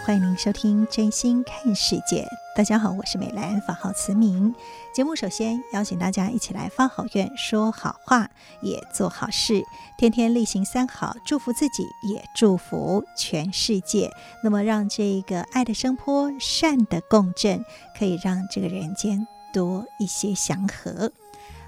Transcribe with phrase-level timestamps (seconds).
[0.00, 2.22] 欢迎您收听《真心看世界》。
[2.54, 4.54] 大家好，我是美兰，法号慈明。
[4.94, 8.30] 节目首先邀请大家一起来发好愿，说好话，
[8.60, 9.62] 也做好事，
[9.96, 14.10] 天天例行三好，祝福自己，也祝福全世界。
[14.42, 17.64] 那么，让这个爱的声波、善的共振，
[17.98, 21.10] 可以让这个人间多一些祥和。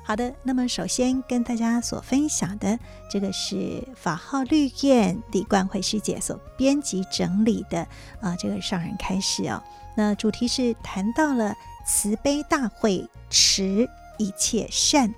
[0.09, 2.79] 好的，那么首先跟大家所分享的
[3.11, 7.87] 这个是法号绿燕李冠慧师姐所编辑整理的
[8.23, 9.63] 啊，这个上人开示哦，
[9.95, 11.55] 那主题是谈到了
[11.87, 13.87] 慈悲大会持
[14.17, 15.15] 一切善。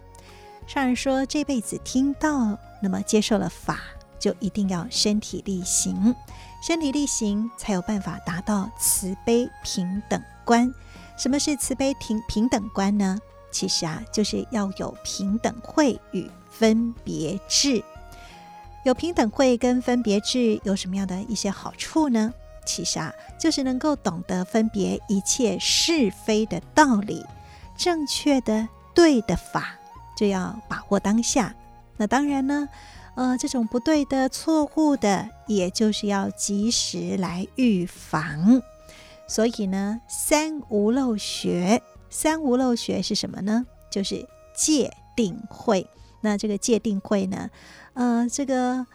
[0.66, 3.78] 上人说这辈子听到，那么接受了法，
[4.18, 6.12] 就一定要身体力行，
[6.66, 10.68] 身体力行才有办法达到慈悲平等观。
[11.16, 13.16] 什么是慈悲平平等观呢？
[13.50, 17.82] 其实啊，就是要有平等慧与分别智。
[18.84, 22.32] 有平等慧跟分别智有什么样的一些好处呢？
[22.64, 27.24] 其实啊，就是能够懂得分别一切是非的道理，
[27.76, 29.74] 正确的对的法
[30.16, 31.55] 就要把握当下。
[31.96, 32.68] 那当然呢，
[33.16, 38.62] 呃，这种不对的、错误的，也就是要及时来预防。
[39.27, 41.83] 所以呢，三无漏学。
[42.10, 43.64] 三无漏学是什么呢？
[43.90, 45.88] 就是戒定慧。
[46.22, 47.48] 那这个戒定慧呢？
[47.94, 48.86] 呃，这个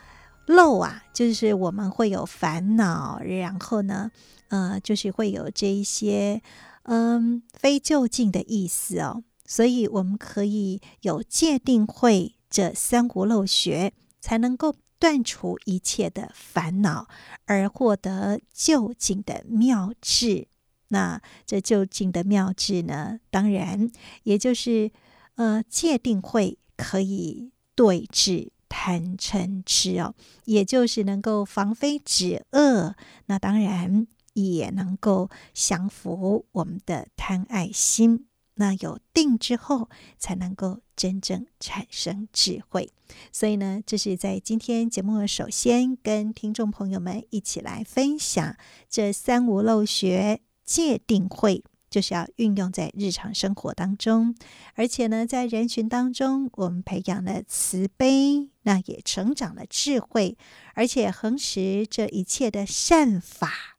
[0.45, 4.11] 漏啊，就是我们会有烦恼，然后呢，
[4.49, 6.41] 呃，就是会有这一些
[6.83, 9.23] 嗯非究竟的意思哦。
[9.47, 17.07] 所以我们可以有戒定慧这三无漏学，才能够断除一切的烦恼，
[17.45, 20.47] 而获得究竟的妙智。
[20.89, 23.19] 那这究竟的妙智呢？
[23.29, 23.89] 当然，
[24.23, 24.91] 也就是
[25.35, 30.13] 呃界定会可以对治贪嗔痴哦，
[30.45, 32.95] 也就是能够防非止恶。
[33.25, 38.27] 那当然也能够降服我们的贪爱心。
[38.57, 42.89] 那有定之后，才能够真正产生智慧。
[43.31, 48.55] 所以呢，这是在今天节目首先跟听众朋友们一起来分享
[48.89, 50.39] 这三无漏学。
[50.65, 54.35] 界定会就是要运用在日常生活当中，
[54.73, 60.37] 而且呢，在人群当中，我们培养了慈悲，那也成长了智慧，
[60.73, 63.77] 而且恒时这一切的善法，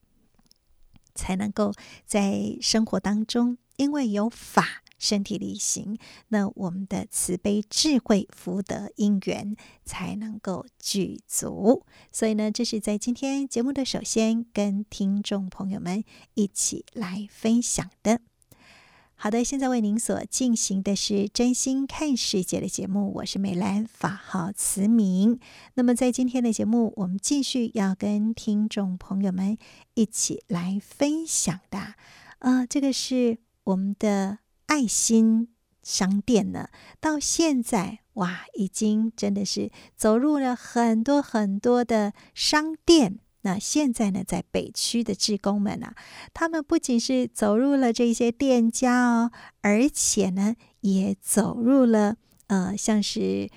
[1.14, 1.72] 才能够
[2.06, 4.82] 在生活当中，因为有法。
[4.98, 5.98] 身体力行，
[6.28, 11.84] 那我们的慈悲、智慧、福德、因缘才能够具足。
[12.10, 16.02] 所以呢，这是在今天节目的首先跟听众朋友们
[16.34, 18.20] 一起来分享的。
[19.18, 25.40] 好的，现在为您所进行的是真心看世界的节目，我是美兰，法号慈明。
[25.74, 29.56] 那么在今天的节目，我们继续要跟听众朋友们
[29.94, 34.38] 一起来分享的，啊、呃，这个是我们的。
[34.66, 35.48] 爱心
[35.82, 36.68] 商店呢，
[37.00, 43.20] 到现在哇，已经真的是走入了很多很多的商店。
[43.42, 45.94] 那现在呢，在北区的志工们啊，
[46.34, 49.30] 他们不仅是走入了这些店家哦，
[49.60, 52.16] 而且呢，也走入了
[52.48, 53.48] 呃，像是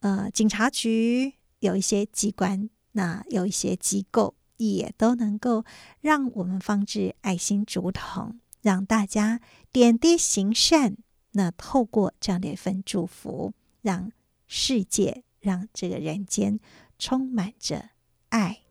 [0.00, 5.64] 呃警察局，有一些机关，那有一些机构，也都能够
[6.00, 8.40] 让我们放置爱心竹筒。
[8.66, 9.40] 让大家
[9.70, 10.96] 点滴行善，
[11.34, 14.10] 那透过这样的一份祝福，让
[14.48, 16.58] 世界、让这个人间
[16.98, 17.90] 充满着
[18.30, 18.62] 爱。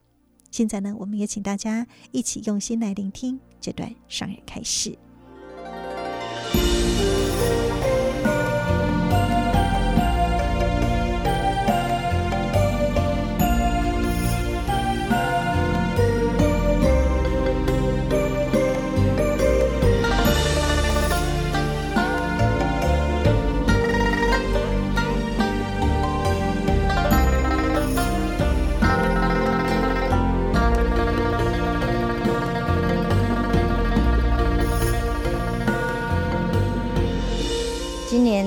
[0.51, 4.99] 现在呢，我们也请大家一起用心来聆听这段双人开始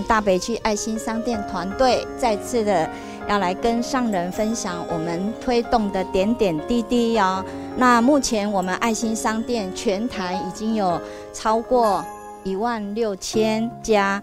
[0.04, 2.88] 大北区爱心商店团队再次的
[3.28, 7.44] 要来跟上人分享我们推动的点点滴滴哦。
[7.76, 11.00] 那目前我们爱心商店全台已经有
[11.32, 12.04] 超过
[12.44, 14.22] 一万六千家。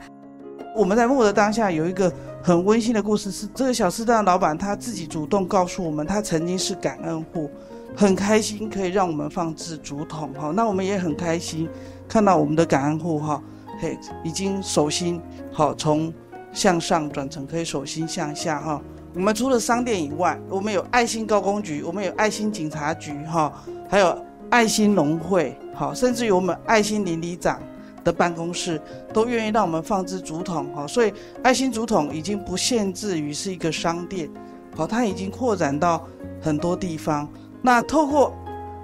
[0.75, 2.12] 我们在幕的当下有一个
[2.44, 7.50] 很温馨的故事，是这个小吃档老板他自己主动告诉我们，他曾经是感恩户，
[7.95, 10.51] 很开心可以让我们放置竹筒哈。
[10.54, 11.69] 那我们也很开心
[12.10, 13.42] 看到我们的感恩户哈。
[13.80, 16.13] 嘿，已经手心好从
[16.51, 18.81] 向上转成可以手心向下哈。
[19.13, 23.51] 我们除了商店以外，我们有爱心高工局，我们有爱心警察局哈，
[23.89, 24.18] 还有
[24.50, 27.60] 爱心农会好，甚至于我们爱心邻里长
[28.04, 28.81] 的办公室
[29.13, 30.86] 都愿意让我们放置竹筒哈。
[30.88, 31.13] 所以
[31.44, 34.30] 爱心竹筒已经不限制于是一个商店，
[34.75, 36.06] 好，它已经扩展到
[36.42, 37.27] 很多地方。
[37.62, 38.33] 那透过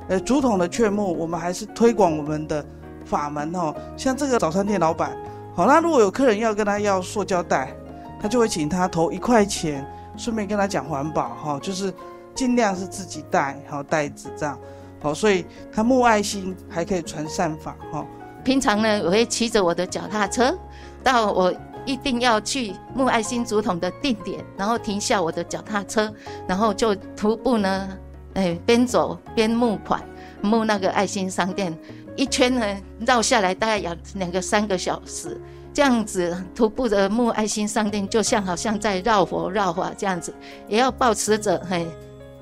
[0.10, 2.66] 呃竹筒的劝募，我们还是推广我们的。
[3.12, 5.12] 法门哦，像这个早餐店老板，
[5.54, 7.76] 好，那如果有客人要跟他要塑胶袋，
[8.22, 9.86] 他就会请他投一块钱，
[10.16, 11.94] 顺便跟他讲环保哈，就是
[12.34, 14.58] 尽量是自己带好袋子这样，
[15.02, 18.06] 好，所以他募爱心还可以传善法哈。
[18.46, 20.58] 平常呢，我会骑着我的脚踏车，
[21.04, 21.54] 到我
[21.86, 26.10] 一定要去募爱心竹筒的定点，然后停下我的脚踏车，
[26.48, 27.90] 然后就徒步呢，
[28.36, 30.02] 哎，边走边募款，
[30.42, 31.78] 募那个爱心商店。
[32.16, 35.40] 一圈呢，绕下来大概要两个三个小时，
[35.74, 40.34] 这样子徒步的木爱心商店，就像好像在绕佛绕法这样子，
[40.68, 41.88] 也要保持着嘿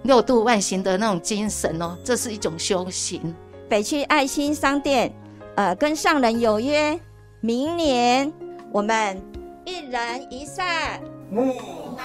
[0.04, 3.34] 六度万行的那种精神哦，这是一种修行。
[3.70, 5.14] 北区爱心商店，
[5.56, 7.00] 呃，跟上人有约，
[7.40, 8.34] 明年
[8.72, 9.22] 我们
[9.66, 11.00] 一人一扇
[11.30, 11.54] 木
[11.96, 12.04] 大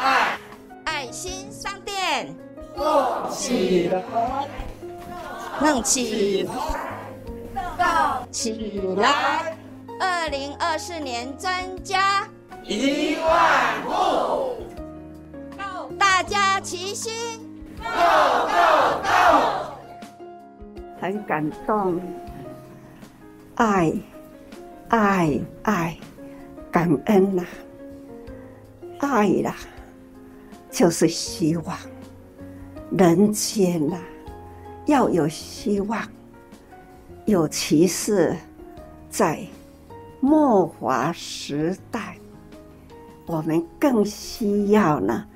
[0.00, 0.38] 爱
[0.84, 2.34] 爱心商店，
[2.74, 4.02] 动起来，
[5.60, 6.91] 弄起来。
[7.76, 9.56] 动起来！
[10.00, 11.50] 二零二四年增
[11.84, 12.26] 加
[12.64, 14.56] 一万户，
[15.98, 17.12] 大家齐心
[17.78, 19.74] ，Go Go Go！
[21.00, 22.00] 很感动，
[23.56, 23.92] 爱
[24.88, 25.96] 爱爱，
[26.70, 27.44] 感恩呐、
[28.98, 29.54] 爱啦、
[30.70, 31.76] 就是希望，
[32.90, 33.98] 人间呐、
[34.86, 36.00] 要有希望。
[37.24, 38.36] 尤其是
[39.08, 39.46] 在
[40.20, 42.16] 末法时代，
[43.26, 45.26] 我们更需要呢，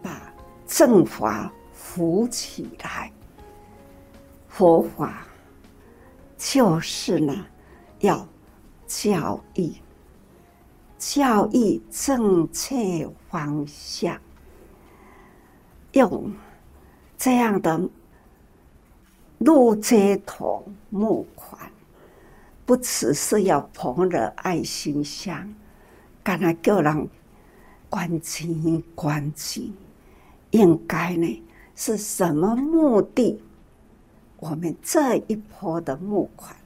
[0.00, 0.32] 把
[0.66, 3.10] 正法扶起来。
[4.48, 5.26] 佛法
[6.38, 7.46] 就是呢，
[7.98, 8.26] 要
[8.86, 9.72] 教育，
[10.96, 14.16] 教育正确方向，
[15.92, 16.32] 用
[17.18, 17.88] 这样的。
[19.44, 21.70] 路街头募款，
[22.64, 25.54] 不只是要捧着爱心箱，
[26.22, 27.06] 干那叫人
[27.90, 29.70] 关心关钱，
[30.50, 31.42] 应该呢
[31.76, 33.38] 是什么目的？
[34.38, 36.56] 我们这一波的募款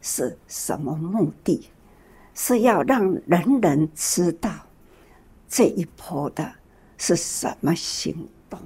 [0.00, 1.68] 是什么目的？
[2.34, 4.48] 是要让人人知道
[5.48, 6.52] 这一波的
[6.96, 8.60] 是什么行动？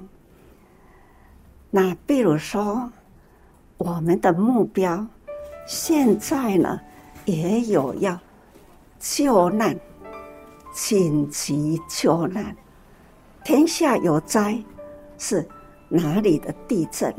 [1.70, 2.92] 那比如说。
[3.78, 5.06] 我们的目标，
[5.66, 6.80] 现在呢，
[7.26, 8.18] 也有要
[8.98, 9.78] 救难，
[10.72, 12.56] 紧急救难。
[13.44, 14.58] 天下有灾，
[15.18, 15.46] 是
[15.88, 17.14] 哪里的地震，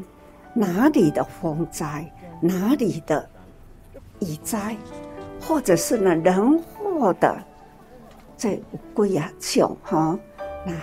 [0.54, 2.12] 哪里的风灾，
[2.42, 3.30] 哪里的
[4.20, 4.76] 雨灾，
[5.40, 7.38] 或者是呢人祸的，
[8.36, 10.18] 这乌龟啊种哈？
[10.66, 10.74] 那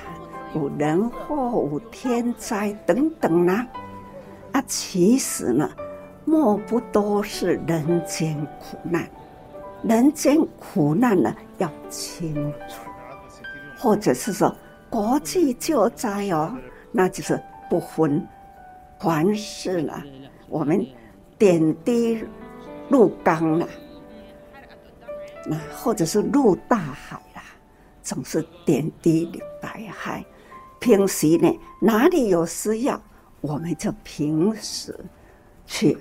[0.54, 3.66] 有人祸，有天灾等等呢？
[4.62, 5.70] 其实呢，
[6.24, 9.08] 莫不都是人间苦难。
[9.82, 12.34] 人间苦难呢，要清
[12.68, 12.80] 楚，
[13.78, 14.54] 或者是说
[14.88, 16.56] 国际救灾哦，
[16.90, 18.26] 那就是不分，
[18.98, 19.92] 凡事呢，
[20.48, 20.86] 我们
[21.36, 22.24] 点滴
[22.88, 23.68] 入缸了，
[25.46, 27.42] 那或者是入大海啦，
[28.02, 30.24] 总是点滴入大海。
[30.80, 33.02] 平时呢，哪里有需要？
[33.46, 34.98] 我们就平时
[35.66, 35.98] 去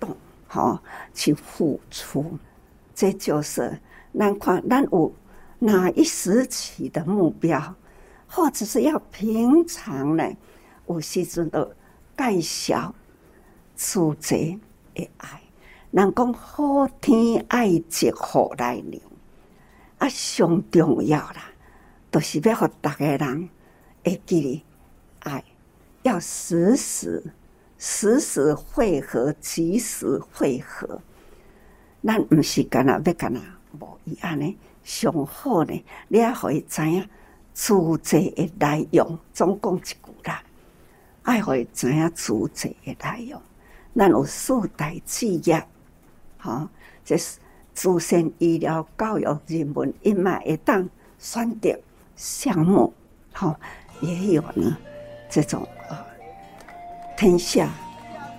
[0.00, 0.82] 动，好
[1.12, 2.38] 去付出，
[2.94, 3.78] 这就是
[4.18, 5.12] 咱看咱有
[5.58, 7.74] 哪一时期的目标，
[8.26, 10.34] 或者是要平常呢，
[10.86, 11.70] 有时阵都
[12.16, 12.94] 介绍
[13.76, 14.58] 出这
[14.94, 15.42] 的爱。
[15.90, 17.84] 人讲好天爱一
[18.14, 19.00] 好来了，
[19.98, 21.50] 啊，上重要啦，
[22.10, 23.50] 都、就是要让大家人
[24.02, 24.64] 会记
[25.18, 25.44] 爱。
[26.06, 27.20] 要时时、
[27.76, 31.00] 时时会合，及时会合。
[32.04, 33.40] 咱不是干那要干那
[33.80, 37.08] 无伊安尼，上好呢，你要互伊知影
[37.52, 40.40] 助者的内容，总共一句啦，
[41.24, 43.42] 爱互伊知影助者的内容。
[43.96, 45.66] 咱有四大志业，
[46.38, 46.68] 吼，
[47.04, 47.40] 这是
[47.74, 51.76] 自身医疗教育人文，伊嘛会当选择
[52.14, 52.94] 项目，
[53.32, 53.56] 吼，
[54.00, 54.78] 也有呢，
[55.28, 56.06] 这种啊，
[57.16, 57.68] 天下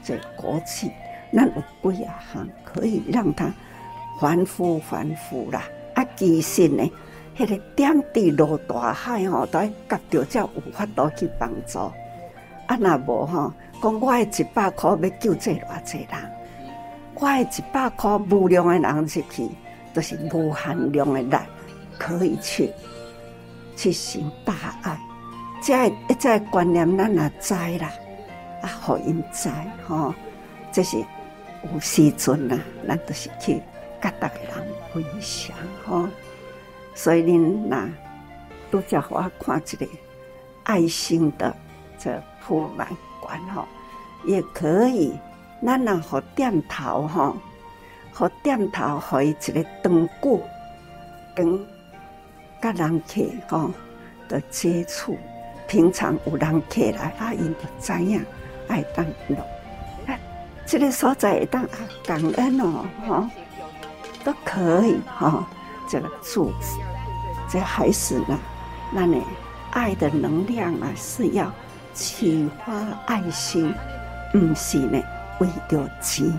[0.03, 0.91] 这国际，
[1.33, 1.51] 咱
[1.83, 3.51] 有几啊项可以让他
[4.19, 5.63] 反复反复啦。
[5.95, 6.91] 啊，其实呢，
[7.35, 11.79] 迄个点滴落大海吼，都觉着才有法度去帮助。
[12.67, 13.53] 啊，若无吼。
[13.79, 16.31] 讲我的一百块要救济偌济人，
[17.13, 19.21] 我的一百块无量的人入去，
[19.93, 21.35] 都、就是无限量的力
[21.99, 22.71] 可以去
[23.75, 24.97] 去行大爱。
[25.61, 27.91] 这一这观念咱也知啦，
[28.61, 29.49] 啊，互因知
[29.87, 30.13] 吼，
[30.71, 30.97] 这是
[31.73, 33.61] 有时阵呐，咱都是去
[34.01, 36.07] 甲逐个人分享吼。
[36.93, 37.89] 所以恁呐，
[38.71, 39.87] 拄则互我看一个
[40.63, 41.55] 爱心的
[41.97, 42.87] 这铺满。
[43.19, 43.65] 馆吼，
[44.23, 45.19] 也可以，
[45.65, 47.35] 咱若互点头吼，
[48.13, 50.41] 互点头，互伊一个长久
[51.35, 51.67] 跟
[52.61, 53.71] 甲人客吼
[54.29, 55.17] 的接触。
[55.67, 58.25] 平常有人客来，啊，因就知影
[58.67, 59.37] 爱当落。
[60.05, 60.19] 哎，
[60.65, 61.69] 这个所在会当啊
[62.05, 63.27] 感恩哦，吼，
[64.23, 65.43] 都可以吼，
[65.89, 66.81] 这个祝福，
[67.49, 68.39] 这还是呢，
[68.95, 69.17] 咱的
[69.71, 71.51] 爱的能量啊，是要。
[71.93, 72.75] 启发
[73.07, 73.73] 爱心，
[74.35, 75.01] 毋是呢
[75.39, 76.31] 为着钱，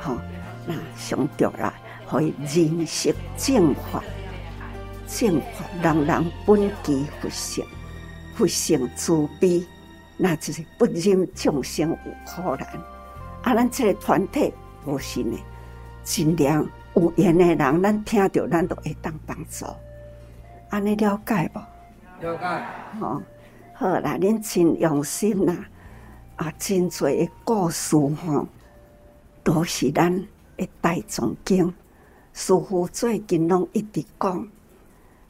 [0.00, 0.18] 吼、哦，
[0.64, 1.74] 那上着啦，
[2.08, 4.00] 可以人识正法，
[5.08, 7.64] 正法人人本具佛性，
[8.34, 9.64] 佛性慈悲，
[10.16, 11.96] 那就是不忍众生有
[12.26, 12.66] 苦难。
[13.42, 14.52] 啊，咱这个团体
[14.86, 15.38] 无是呢，
[16.04, 19.66] 尽量有缘的人，咱听到咱都会当帮助。
[20.70, 21.60] 安尼了解无？
[22.24, 22.66] 了解。
[23.00, 23.22] 吼、哦。
[23.74, 25.56] 好啦，恁真用心呐！
[26.36, 28.46] 啊，真侪的故事吼，
[29.42, 30.16] 都是咱
[30.56, 31.72] 的大众经。
[32.32, 34.48] 师父最近拢一直讲，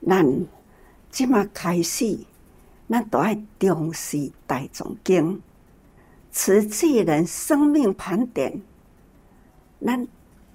[0.06, 0.46] 咱
[1.10, 2.18] 即马开始，
[2.88, 5.40] 咱都爱重视大众经。
[6.30, 8.62] 慈济人生命盘点，
[9.84, 10.06] 咱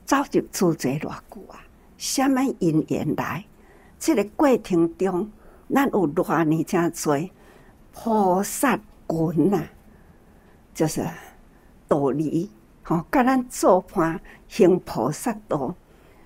[0.05, 1.61] 早就做这偌久啊？
[1.97, 3.43] 什么因缘来？
[3.99, 5.31] 这个过程中，
[5.73, 6.63] 咱有偌呢？
[6.63, 7.29] 真多。
[7.93, 8.75] 菩萨
[9.07, 9.63] 群呐，
[10.73, 11.03] 就是
[11.87, 12.51] 道理，
[12.83, 15.75] 吼，甲咱做伴行菩萨道，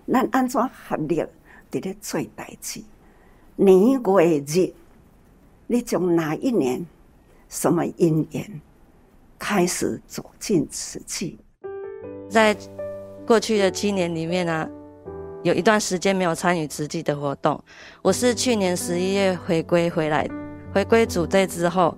[0.05, 1.25] 咱安怎合力
[1.71, 2.83] 伫咧做代志？
[3.55, 4.73] 年月日，
[5.71, 6.85] 你从哪一年、
[7.47, 8.61] 什么因缘
[9.39, 11.39] 开始走进慈济？
[12.29, 12.53] 在
[13.25, 14.69] 过去的七年里面呢、
[15.43, 17.57] 有一段时间没有参与慈济的活动。
[18.01, 20.29] 我是去年十一月回归回来。
[20.73, 21.97] 回归组队之后，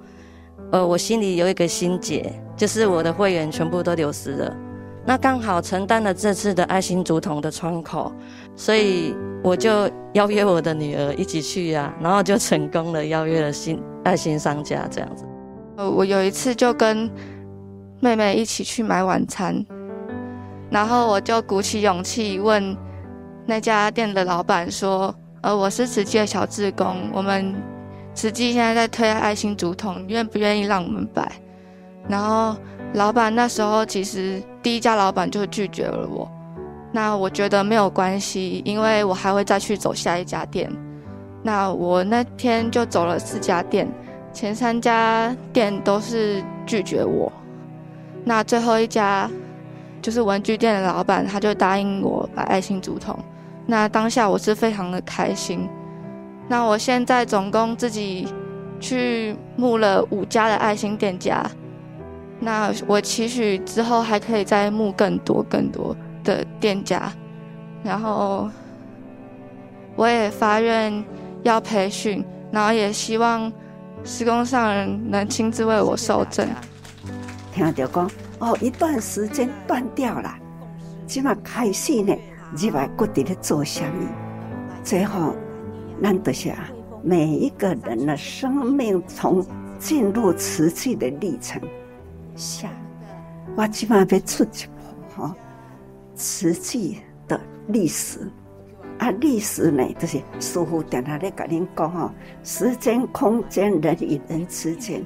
[0.72, 4.56] 呃，我心里有一个心结，就是我的会员全部都流失了。
[5.06, 8.12] 那刚好承担了这次的爱心竹筒的窗口，
[8.56, 15.26] 所以我就邀约我的女儿一起去呀、 然后就成功了，邀约了新 爱心商家这样子。
[15.78, 17.10] 呃，我有一次就跟
[18.00, 19.66] 妹妹一起去买晚餐，
[20.70, 22.76] 然后我就鼓起勇气问
[23.46, 27.54] 那家店的老板说：“呃，我是慈济的小志工，我们。”
[28.16, 31.32] 慈济现在在推爱心竹筒，愿不愿意让我们摆？
[32.08, 32.56] 然后
[32.94, 36.30] 老板那时候其实第一家老板就拒绝了我。
[36.92, 40.72] 那我觉得没有关系，因为我还会再去走下一家店。
[41.42, 43.88] 那我那天就走了四家店，
[44.32, 47.32] 前三家店都是拒绝我。
[48.24, 49.30] 那最后一家
[50.02, 53.18] 就是文具店的老板，他就答应我摆爱心竹筒。
[53.66, 55.68] 那当下我是非常的开心。
[56.48, 58.28] 那我现在总共自己
[58.80, 61.44] 去募了五家的爱心店家，
[62.44, 67.12] 那我期许之后还可以再募更多更多的店家，
[67.84, 68.50] 然后
[69.96, 71.04] 我也发愿
[71.44, 73.52] 要培训，然后也希望
[74.04, 76.48] 施工上人能亲自为我受证。
[77.54, 80.36] 听到讲哦，一段时间断掉了，
[81.08, 82.14] 即马开始呢，
[82.56, 84.10] 你来各地咧做什么？
[84.84, 85.36] 最后。
[86.00, 86.58] 难得下，
[87.04, 89.46] 每一个人的生命从
[89.80, 91.62] 进入瓷器的历程
[92.36, 92.70] 下，
[93.56, 95.36] 我起码要出一部哈
[96.16, 98.20] 实际的历史
[99.00, 102.12] 啊，历史呢，就是师父点下来跟您讲吼，
[102.44, 105.04] 时间、空间、人与人之间，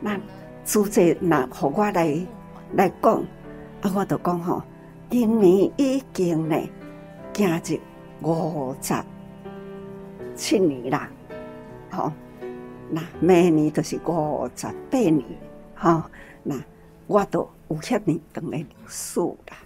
[0.00, 0.18] 那
[0.64, 2.26] 主宰那和我来
[2.74, 3.22] 来讲，
[3.82, 4.62] 啊，我就讲吼，
[5.10, 6.56] 今年已经呢，
[7.32, 7.78] 加入
[8.22, 8.94] 五十。
[10.34, 11.08] 七年啦，
[11.90, 12.12] 吼，
[12.90, 15.24] 那明年就是五十八年，
[15.74, 16.02] 吼，
[16.42, 16.60] 那
[17.06, 19.56] 我都有遐尼长的历史啦。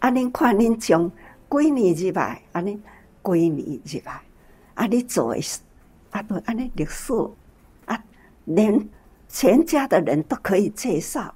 [0.00, 1.10] 啊，恁看恁从
[1.50, 2.78] 几年入来，啊，恁
[3.24, 4.20] 几年入来，
[4.74, 5.40] 啊，你做诶，
[6.10, 7.12] 啊，都安尼历史，
[7.86, 8.04] 啊，
[8.44, 8.88] 连
[9.28, 11.34] 全家的人都可以介绍，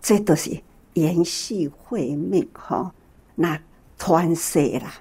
[0.00, 0.60] 这都是
[0.94, 2.92] 延续慧命哈，
[3.34, 3.60] 那
[3.98, 4.94] 传世啦，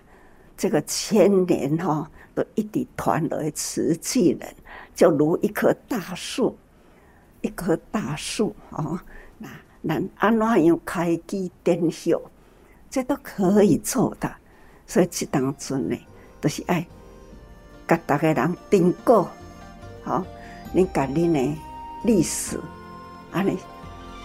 [0.56, 2.10] 这个千年哈。
[2.34, 4.56] 都一直传来慈济人，
[4.96, 6.58] 就如一棵大树，
[7.42, 9.00] 一棵大树哦。
[9.38, 9.50] 那
[9.88, 12.22] 咱安怎样开机点修，
[12.90, 14.32] 这都可以做的。
[14.88, 15.98] 所以这当中呢，
[16.40, 16.86] 都、是爱，
[17.88, 19.28] 甲大家人订购，
[20.04, 20.24] 好，
[20.74, 21.58] 你甲恁的
[22.04, 22.60] 历史，
[23.32, 23.58] 安尼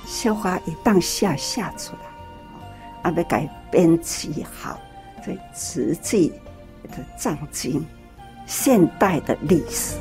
[0.05, 4.79] 消化一当下下出来，啊，要改编辑好，
[5.25, 6.31] 所以慈济
[6.85, 7.85] 的藏经。
[8.49, 9.97] 现代的历史。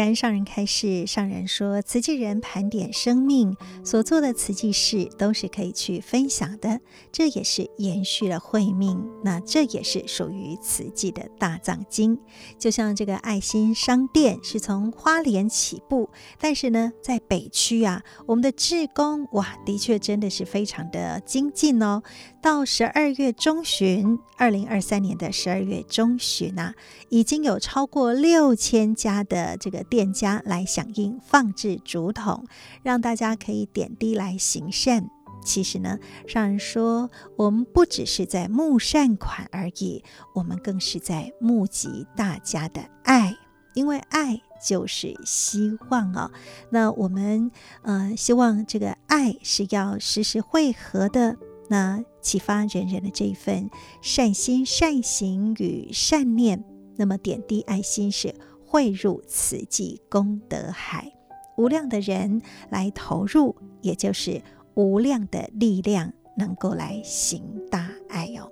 [0.00, 3.54] 感恩上人开示，上人说，慈济人盘点生命
[3.84, 6.80] 所做的慈济事，都是可以去分享的。
[7.12, 12.18] 这也是延续了慧命，那这也是属于慈济的大藏经。
[12.58, 22.02] 就像这个爱心商店是从花莲起步，但是呢，在北区啊，我们的志工哇，的确真的是非常的精进哦。
[22.42, 26.74] 到十二月中旬，二零二三年的十二月中旬啊，
[27.10, 32.46] 已经有超过六千家的这个店家来响应放置竹筒，
[32.82, 35.10] 让大家可以点滴来行善。
[35.44, 40.02] 其实呢，上人说，我们不只是在募善款而已，
[40.34, 43.36] 我们更是在募集大家的爱，
[43.74, 46.30] 因为爱就是希望哦。
[46.70, 47.50] 那我们
[47.82, 51.36] 呃，希望这个爱是要时时汇合的。
[51.70, 53.70] 那启发人人的这一份
[54.02, 56.64] 善心、善行与善念，
[56.96, 58.34] 那么点滴爱心是
[58.66, 61.12] 汇入慈济功德海，
[61.56, 64.42] 无量的人来投入，也就是
[64.74, 68.50] 无量的力量能够来行大爱哦。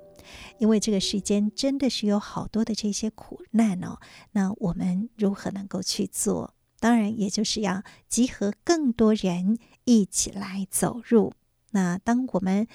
[0.59, 3.99] 因为这个世间真的是有好多的这些苦难哦，
[4.31, 6.55] 那我们如何能够去做？
[6.79, 11.33] 当然，也就是要集合更多人一起来走入。
[11.73, 12.67] 那当我们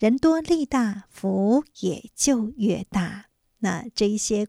[0.00, 3.26] 人多力大，福也就越大。
[3.58, 4.48] 那这一些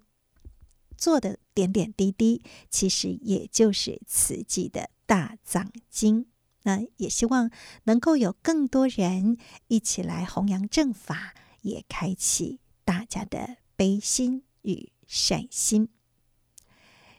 [0.97, 6.27] 做的点点滴滴，其实也就是慈济的大藏经。
[6.63, 7.51] 那也希望
[7.83, 9.37] 能够有更多人
[9.67, 11.33] 一起来弘扬正法，
[11.63, 15.89] 也开启大家的悲心与善心。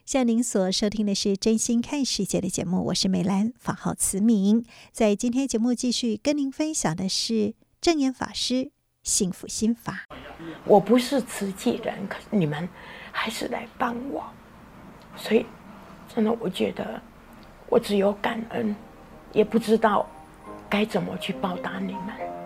[0.06, 4.64] 像您所收听的是《真心看世界》的节目，我是美兰，法号慈明。
[4.90, 7.54] 在今天节目继续跟您分享的是。
[7.82, 8.70] 证严法师
[9.02, 10.06] 幸福心法。
[10.64, 12.68] 我不是慈济人，可是你们
[13.10, 14.24] 还是来帮我，
[15.16, 15.44] 所以
[16.14, 17.02] 真的，我觉得
[17.68, 18.74] 我只有感恩，
[19.32, 20.08] 也不知道
[20.70, 22.41] 该怎么去报答你们。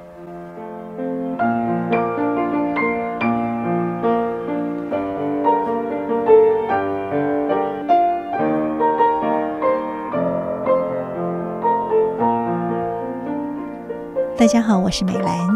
[14.38, 15.49] 大家好，我是美兰。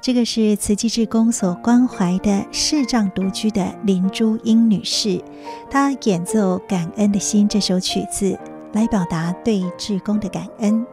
[0.00, 5.20] 这个是慈济志工所关怀的视障独居的林珠英女士，
[5.68, 8.38] 她演奏《感恩的心》这首曲子，
[8.72, 10.86] 来表达对志工的感恩。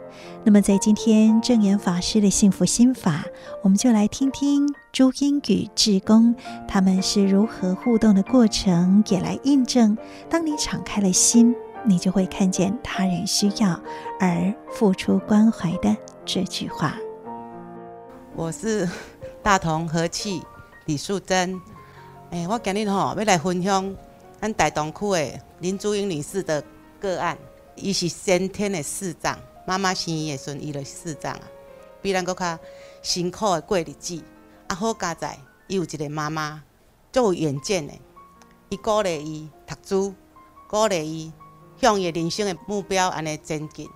[0.43, 3.23] 那么，在今天证严法师的幸福心法，
[3.61, 6.33] 我们就来听听珠英与志工
[6.67, 9.95] 他们是如何互动的过程，也来印证：
[10.27, 11.53] 当你敞开了心，
[11.85, 13.79] 你就会看见他人需要
[14.19, 16.95] 而付出关怀的这句话。
[18.37, 18.87] 我是
[19.41, 20.43] 大同和气
[20.85, 21.59] 李素贞，
[22.31, 23.95] 哎，我今日吼要来分享
[24.41, 26.61] 咱大同区的林珠英女士的
[26.99, 27.37] 个案。
[27.75, 31.41] 伊是先天的视障，妈妈生伊的时阵伊就是视障啊，
[32.01, 32.59] 比咱阁较
[33.01, 34.21] 辛苦的过日子。
[34.67, 36.61] 啊，好佳在伊有一个妈妈，
[37.13, 37.93] 足有远见的，
[38.69, 40.13] 伊鼓励伊读书，
[40.69, 41.33] 鼓励伊
[41.79, 43.89] 向伊人生的目标安尼前进。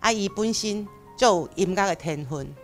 [0.00, 2.54] 啊，伊本身足有音乐的天分。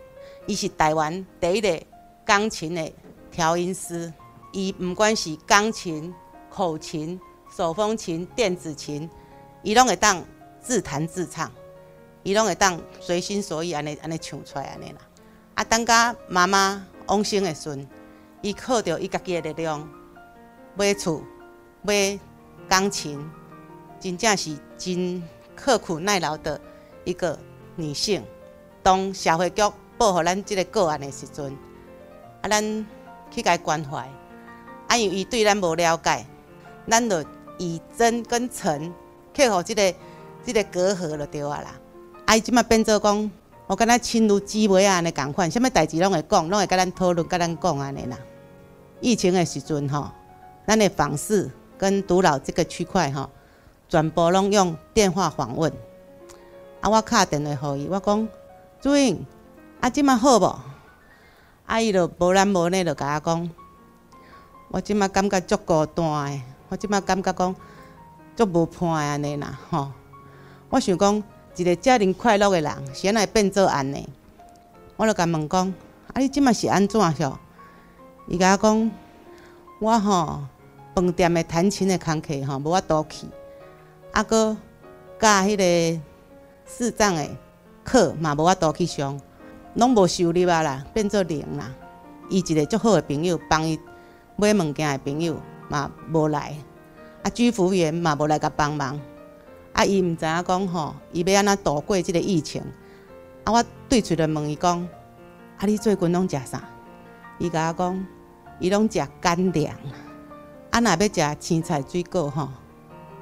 [0.45, 1.81] 伊是台湾第一个
[2.25, 2.91] 钢琴的
[3.31, 4.11] 调音师，
[4.51, 6.13] 伊毋管是钢琴、
[6.49, 7.19] 口琴、
[7.55, 9.09] 手风琴、电子琴，
[9.63, 10.23] 伊拢会当
[10.59, 11.51] 自弹自唱，
[12.23, 14.97] 伊拢会当随心所欲安尼安尼唱出来安尼啦。
[15.55, 17.87] 啊，等甲妈妈往生的时阵，
[18.41, 19.87] 伊靠着伊家己的力量
[20.75, 21.23] 买厝、
[21.83, 22.19] 买
[22.67, 23.29] 钢琴，
[23.99, 25.21] 真正是真
[25.55, 26.59] 刻苦耐劳的
[27.03, 27.37] 一个
[27.75, 28.23] 女性。
[28.81, 29.61] 当社会局
[29.99, 31.55] 报予咱即个个案的时阵，
[32.41, 32.87] 啊，咱
[33.29, 34.09] 去甲伊关怀，
[34.87, 36.25] 啊，因为伊对咱无了解，
[36.87, 37.23] 咱就
[37.57, 38.93] 以真跟诚
[39.35, 39.93] 克服即个
[40.43, 41.75] 即个隔阂就对啊啦。
[42.25, 43.31] 啊，伊即马变做讲。
[43.67, 48.17] 我跟他亲如姊妹啊，安尼共款，啥物代志拢会讲，拢会甲咱讨论，甲咱讲安尼啦。
[48.99, 50.09] 疫情的时阵吼，
[50.65, 53.29] 咱的访视跟独老这个区块吼，
[53.87, 55.71] 全部拢用电话访问。
[56.81, 58.27] 啊，我敲电话给伊，我讲，
[58.81, 59.23] 主任，
[59.81, 60.59] 啊，即马好无？
[61.65, 63.49] 啊，伊就无男无女就甲我讲，
[64.69, 67.55] 我即马感觉足孤单的，我即马感觉讲
[68.35, 69.91] 足无伴的安尼啦，吼。
[70.69, 71.23] 我想讲。
[71.55, 74.07] 一个遮尔快乐的人，是安怎会变做安尼？
[74.95, 75.67] 我就甲问讲：
[76.13, 77.37] 啊，你即马是安怎晓？
[78.27, 78.91] 伊甲我讲：
[79.81, 80.43] 我吼
[80.95, 83.27] 饭店的弹琴的工课吼无法度去，
[84.13, 84.55] 啊，阁
[85.19, 86.01] 教迄个
[86.65, 87.27] 视障的
[87.83, 89.19] 课嘛无法度去上，
[89.79, 91.73] 拢无收入啊啦，变做零啦。
[92.29, 93.79] 伊一个足好的朋友帮伊
[94.35, 96.53] 买物件的朋友嘛无来，
[97.23, 98.99] 啊，居服务员嘛无来甲帮忙。
[99.71, 99.85] 啊！
[99.85, 102.61] 伊毋知影讲吼，伊要安怎度过即个疫情？
[103.45, 103.53] 啊！
[103.53, 104.85] 我对喙着问伊讲：
[105.57, 105.65] 啊！
[105.65, 106.61] 你最近拢食啥？
[107.37, 108.05] 伊甲我讲：
[108.59, 109.73] 伊拢食干粮。
[110.71, 110.81] 啊！
[110.81, 112.49] 若要食青菜水果吼，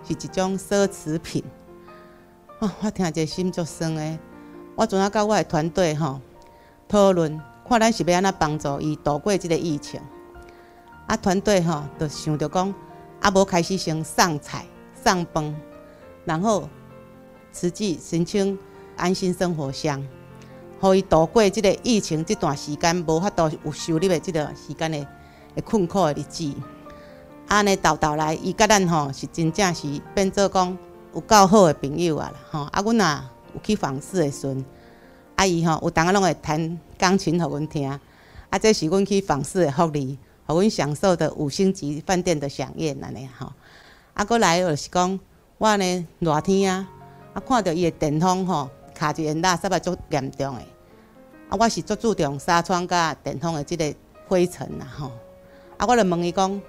[0.04, 1.44] 是一种奢侈品。
[2.60, 2.74] 啊！
[2.82, 4.18] 我听者心足酸诶。
[4.76, 6.20] 我阵仔甲我诶团队吼
[6.88, 10.00] 讨论，看咱是要安怎帮助伊度过即个疫情。
[11.08, 11.16] 啊！
[11.16, 12.74] 团队吼着想着讲，
[13.22, 14.66] 啊无开始先送菜
[15.02, 15.56] 送饭。
[16.26, 16.68] 然后，
[17.54, 18.60] 慈济申请
[18.98, 20.06] 安心生活箱，
[20.82, 25.08] 互伊度过即个疫情这段时间无法度有收入的这段时间的
[25.56, 26.54] 的困苦的日子。
[27.48, 30.78] 安尼斗斗来，伊甲咱吼是真正是变做讲
[31.14, 32.64] 有够好的朋友啊吼。
[32.64, 33.06] 啊，阮若
[33.54, 34.66] 有去访视的时阵，
[35.38, 37.90] 啊伊吼有当下拢会弹钢琴互阮听。
[37.90, 43.54] 啊，这是阮去访视的福利，互阮享受的五星级饭店的饗宴安尼吼。
[44.14, 45.18] 啊，阁来就是讲。
[45.60, 46.88] 我呢热天啊，
[47.34, 50.62] 啊看到伊的电风吼，卡一个垃圾啊，足严重的。
[51.50, 53.92] 啊，我是足注重纱窗甲电风的即个
[54.28, 55.12] 灰尘呐吼。
[55.78, 56.62] 啊，我就问伊讲，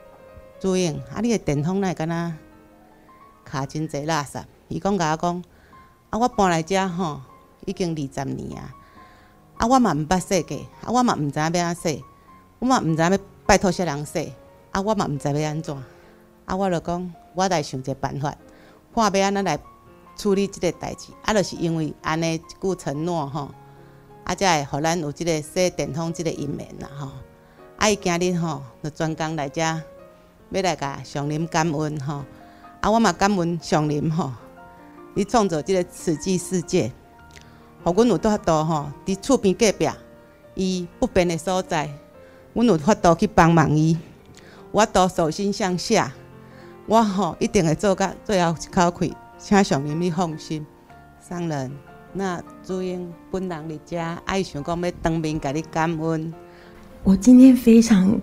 [0.59, 2.33] 主任，啊，你的电风哪会敢若
[3.45, 4.43] 卡真侪垃圾？
[4.69, 5.45] 伊讲甲我讲，
[6.09, 7.21] 啊，我搬来遮吼
[7.69, 8.75] 已经二十年啊。
[9.59, 12.05] 啊，我嘛毋捌说过，啊，我嘛毋知影要安怎洗，
[12.61, 14.25] 我嘛毋知影要拜托啥人说，
[14.71, 15.77] 啊，我嘛毋知要安怎。
[16.45, 18.35] 啊，我就讲，我来想一个办法。
[18.95, 19.59] 看要安怎来
[20.17, 23.51] 处理即个代志，啊，就是因为安尼一句承诺吼，
[24.25, 27.11] 啊，才会互咱有即个说电通即个一面啦吼。
[27.77, 29.61] 啊，伊今日吼，就专工来遮，
[30.51, 32.25] 要来甲上林感恩吼。
[32.81, 34.33] 啊，我嘛感恩上林吼，
[35.15, 36.93] 你创造即个慈济世界，
[37.85, 39.89] 互阮有法度吼，伫厝边隔壁，
[40.55, 41.89] 伊不便的所在，
[42.53, 43.97] 阮有法度去帮忙伊，
[44.73, 46.13] 我都手心向下。
[46.87, 50.67] 我吼一定会做到最后一口气，请上人你放心。
[51.21, 51.71] 上人，
[52.13, 56.33] 那主任本人伫遮爱想讲要当面甲你感恩。
[57.05, 58.21] 我今天非常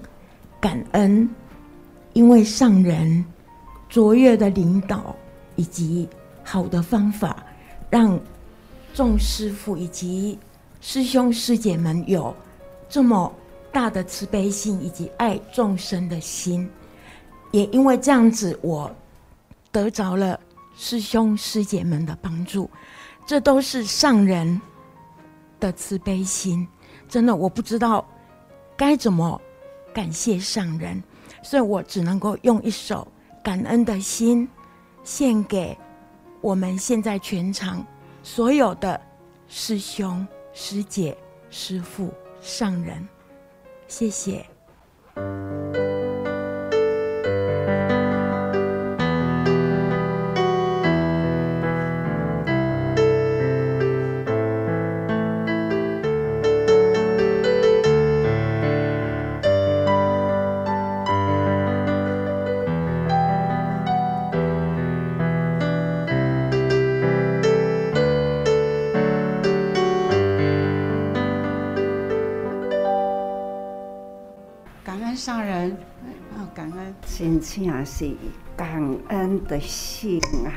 [0.60, 1.30] 感恩，
[2.14, 3.24] 因为上人
[3.88, 5.16] 卓越的领导
[5.56, 6.10] 以及
[6.44, 7.44] 好的方法，
[7.90, 8.20] 让
[8.96, 10.40] 众师父以及
[10.80, 12.34] 师兄师姐们有
[12.88, 13.30] 这么
[13.70, 16.68] 大的慈悲心以及爱众生的心。
[17.52, 18.90] 也因为这样子，我
[19.70, 20.40] 得着了
[20.78, 22.70] 师兄师姐们的帮助，
[23.28, 24.62] 这都是上人
[25.60, 26.66] 的慈悲心。
[27.10, 28.08] 真的，我不知道
[28.78, 29.40] 该怎么
[29.94, 31.04] 感谢上人，
[31.44, 33.06] 所以我只能够用一首
[33.44, 34.48] 感恩的心
[35.04, 35.78] 献给
[36.40, 37.86] 我们现在全场
[38.26, 39.00] 所有的
[39.48, 41.16] 师兄师姐、
[41.52, 42.12] 师父、
[42.42, 43.08] 上人，
[43.88, 44.44] 谢谢。
[77.56, 78.12] 真正是
[78.58, 80.52] 感恩的心啊，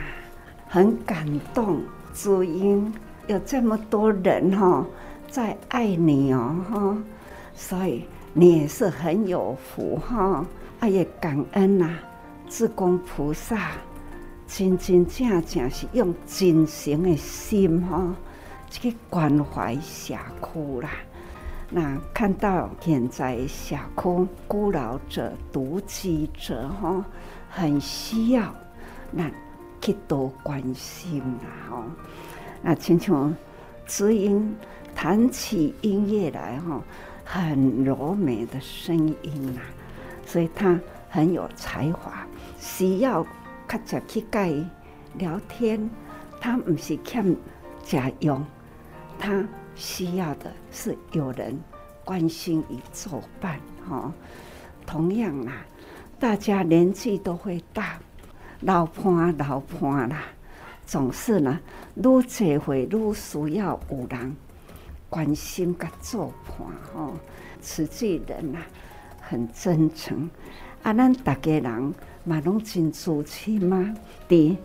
[0.66, 1.80] 很感动。
[2.12, 2.92] 主因
[3.28, 4.84] 有这么多人哈，
[5.28, 6.98] 在爱你哦哈，
[7.54, 10.44] 所以你也是很有福哈，
[10.80, 12.00] 啊也感恩呐、啊，
[12.48, 13.70] 志公菩萨
[14.48, 18.12] 真真正正是用真诚的心哈，
[18.68, 20.90] 去关怀社区啦。
[21.70, 27.04] 那看到现在社区孤老者、独居者哈，
[27.50, 28.54] 很需要，
[29.10, 29.30] 那
[29.80, 31.84] 去多关心啦哈。
[32.62, 33.34] 那亲像
[33.86, 34.56] 知音
[34.94, 36.82] 弹起音乐来哈。
[37.30, 39.60] 很柔美的声音呐、
[40.24, 42.26] 所以他很有才华。
[42.58, 43.22] 需要
[43.68, 44.66] 较早去跟
[45.12, 45.90] 聊天，
[46.40, 47.36] 他不是欠
[47.84, 48.42] 家用，
[49.18, 49.46] 他
[49.78, 51.58] 需要的是有人
[52.04, 53.58] 关心与作伴。
[53.88, 54.12] 哈，
[54.84, 55.64] 同样啦，
[56.18, 57.98] 大家年纪都会大，
[58.60, 60.24] 老伴老伴啦，
[60.84, 61.60] 总是呢，
[61.94, 64.36] 愈济会愈需要有人。
[65.08, 67.14] 关心甲作伴吼，
[67.62, 68.58] 慈济人呐，
[69.20, 70.28] 很真诚。
[70.82, 73.94] 啊，咱大家人嘛拢真知情嘛。
[74.28, 74.56] 伫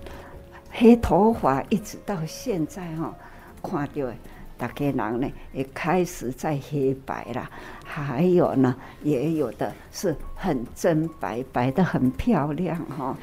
[0.70, 3.14] 黑头发一直到现在吼，
[3.62, 4.12] 看到
[4.58, 7.50] 大家人呢，也开始在黑白啦。
[7.84, 13.18] 还有呢，也有的是很真白，白的很漂亮哈。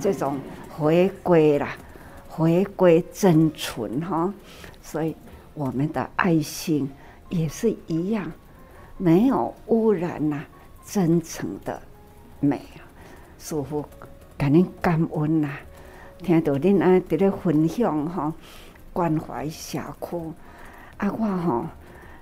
[0.00, 1.76] 这种回归啦，
[2.28, 4.32] 回归真纯哈，
[4.82, 5.14] 所以。
[5.58, 6.86] 我们的爱心
[7.30, 8.30] 也是一样，
[8.98, 10.44] 没有污染呐，
[10.84, 11.80] 真诚的
[12.40, 12.84] 美啊，
[13.38, 13.82] 师父
[14.36, 15.48] 感恩感恩呐，
[16.18, 18.30] 听到恁安在咧分享哈，
[18.92, 20.20] 关怀社区，
[20.98, 21.66] 啊我吼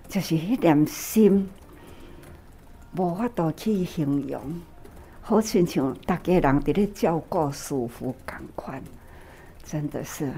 [0.09, 1.49] 就是一点心，
[2.97, 4.41] 无法度去形容，
[5.23, 8.83] 好亲像大家人伫咧照顾师父同款，
[9.63, 10.33] 真的是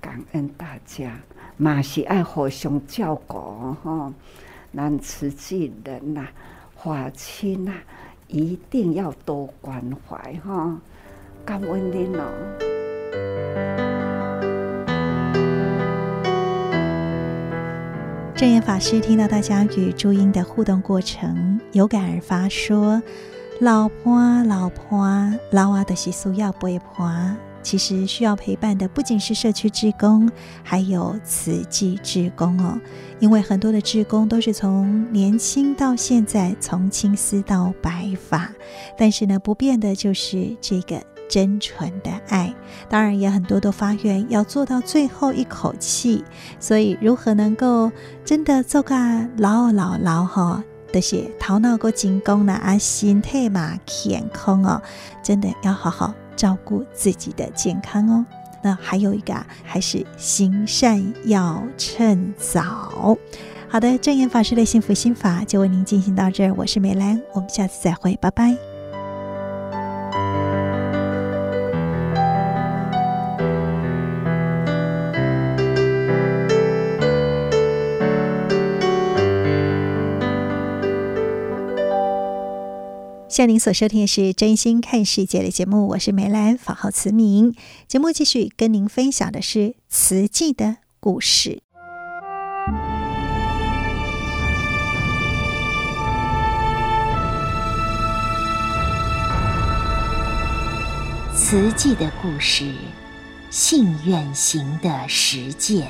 [0.00, 1.18] 感恩大家。
[1.56, 3.36] 嘛是爱互相照顾
[3.82, 4.12] 吼，
[4.74, 6.26] 咱慈济人呐，
[6.74, 7.72] 华亲呐，
[8.28, 10.78] 一定要多关怀哈，
[11.44, 13.89] 感恩您哦。
[18.40, 23.02] 证严法师听到大家与朱茵的互动过程，有感而发说
[23.60, 30.26] ：“老伴老伴，老啊的习俗要陪伴。”其实需要陪伴的不仅是社区志工，
[30.62, 32.80] 还有慈济志工哦。
[33.18, 38.50] 因为很多的志工都是从年轻到现在，从青丝到白发，
[38.96, 40.98] 但是呢，不变的就是这个
[41.30, 42.54] 真纯的爱。
[42.90, 46.22] 当然，也很多都发愿要做到最后一口气。
[46.58, 47.90] 所以，如何能够
[48.22, 48.94] 真的做个
[49.38, 50.62] 老老老哈？
[50.92, 52.52] 的些头脑个精工呢？
[52.52, 54.82] 啊，心态嘛健康哦，
[55.22, 56.12] 真的要好好。
[56.34, 58.26] 照顾自己的健康哦。
[58.62, 63.16] 那还有一个啊，还是行善要趁早。
[63.68, 66.54] 好的，证言法师的幸福心法就为您进行到这儿。
[66.56, 68.69] 我是美兰，我们下次再会，拜拜。
[83.30, 87.54] 向您所收听的是《真心看世界》的节目，我是梅兰，法号慈明。
[87.86, 91.62] 节目继续跟您分享的是慈济的故事。
[101.32, 102.64] 慈济的故事，
[103.48, 105.86] 信愿行的实践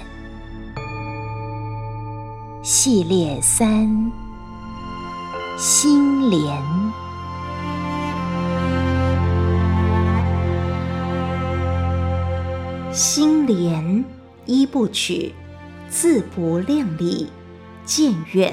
[2.62, 4.12] 系列三：
[5.57, 7.00] 心莲。
[12.92, 14.05] 心莲
[14.46, 15.33] 一部曲，
[15.88, 17.29] 自不量力，
[17.85, 18.53] 建院，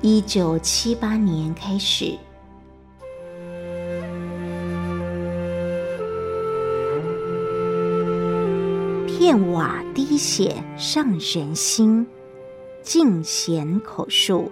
[0.00, 2.18] 一九七八年开始。
[9.06, 12.04] 片瓦滴血上人心，
[12.82, 14.50] 净贤口述。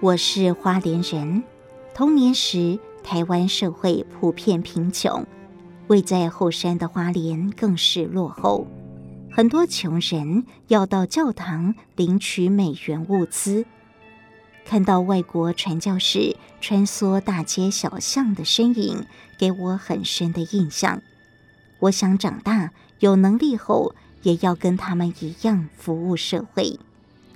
[0.00, 1.42] 我是花莲人，
[1.94, 5.26] 童年时台湾社会普遍贫穷。
[5.88, 8.66] 位在后山的花莲更是落后，
[9.30, 13.64] 很多穷人要到教堂领取美元物资。
[14.64, 19.06] 看到外国传教士穿梭大街小巷的身影，
[19.38, 21.02] 给我很深的印象。
[21.78, 26.80] 我想长大有能力后，也要跟他们一样服务社会。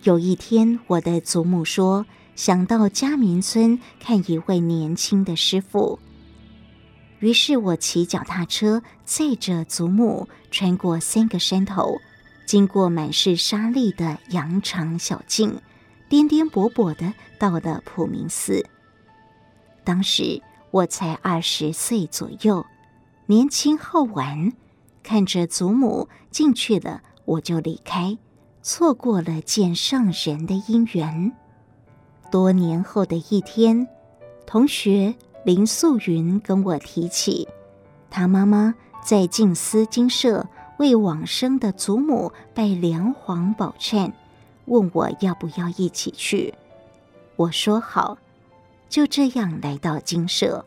[0.03, 6.01] 有一天，我的祖母说，想到嘉明村看一位年轻的师傅。
[7.21, 12.01] 于是我骑脚踏车载着祖母穿过三个山头，
[12.47, 15.61] 经过满是沙砾的羊肠小径，
[16.09, 18.67] 颠颠簸簸的到了普明寺。
[19.85, 22.65] 当时我才二十岁左右，
[23.27, 24.53] 年轻好玩，
[25.03, 28.17] 看着祖母进去了，我就离开，
[28.63, 31.33] 错过了见上人的因缘。
[32.31, 33.87] 多年后的一天，
[34.47, 37.49] 同学林素云跟我提起，
[38.11, 40.47] 她妈妈在静思精舍
[40.79, 44.13] 为往生的祖母拜梁皇宝忏，
[44.67, 46.55] 问我要不要一起去。
[47.37, 48.19] 我说好，
[48.89, 50.67] 就这样来到精舍。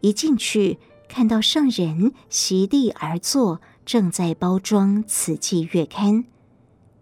[0.00, 0.78] 一进去，
[1.08, 6.14] 看到上人席地而坐，正在包装《慈济月刊》，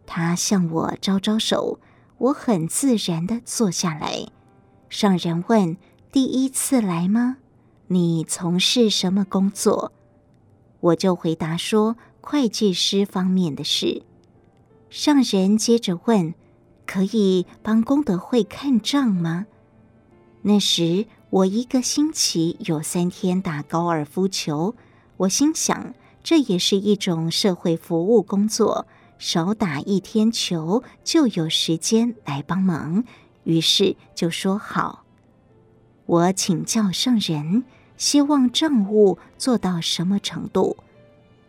[0.04, 1.78] 他向我招招手。
[2.18, 4.26] 我很自然地坐下来。
[4.88, 5.76] 上人问
[6.10, 7.36] ：“第一次来吗？
[7.88, 9.92] 你从事什么工作？”
[10.80, 14.02] 我就回答说：“会计师方面的事。”
[14.88, 16.34] 上人接着问
[16.86, 19.46] ：“可以帮功德会看账吗？”
[20.42, 24.74] 那时我一个星期有三天打高尔夫球，
[25.18, 25.92] 我心想，
[26.22, 28.86] 这也是一种社会服务工作。
[29.18, 33.04] 少打一天球就有时间来帮忙，
[33.44, 35.04] 于是就说好。
[36.08, 37.64] 我请教上人，
[37.98, 40.78] 希望账务做到什么程度？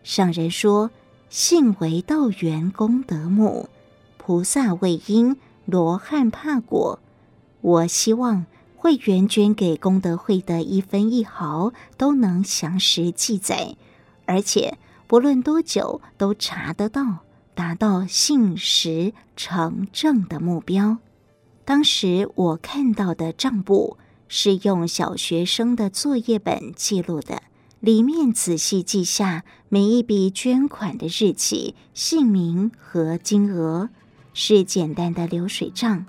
[0.04, 0.92] 上人说
[1.32, 3.70] ：“信为道源功德母，
[4.18, 7.00] 菩萨为因，罗汉怕果。”
[7.62, 8.46] 我希望
[8.76, 13.78] 会员捐给功德会的一分一毫都能详实记载，
[14.26, 17.20] 而且不论多久都查得到。
[17.56, 20.98] 达到信实成正的目标。
[21.66, 23.98] 当时我看到的账簿
[24.30, 27.42] 是用小学生的作业本记录的，
[27.80, 33.90] 里面仔细记下每一笔捐款的日期、姓名和金额，
[34.34, 36.06] 是简单的流水账。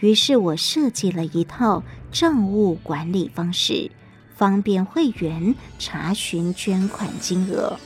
[0.00, 3.92] 于是我设计了一套账务管理方式，
[4.34, 7.78] 方便会员查询捐款金额。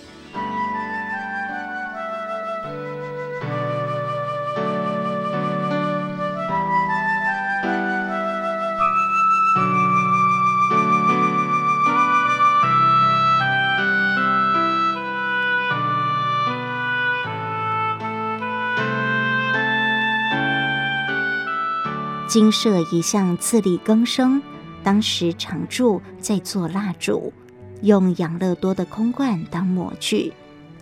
[22.35, 24.42] 精舍一向自力更生，
[24.83, 27.33] 当时常住在做蜡烛，
[27.83, 30.33] 用养乐多的空罐当模具，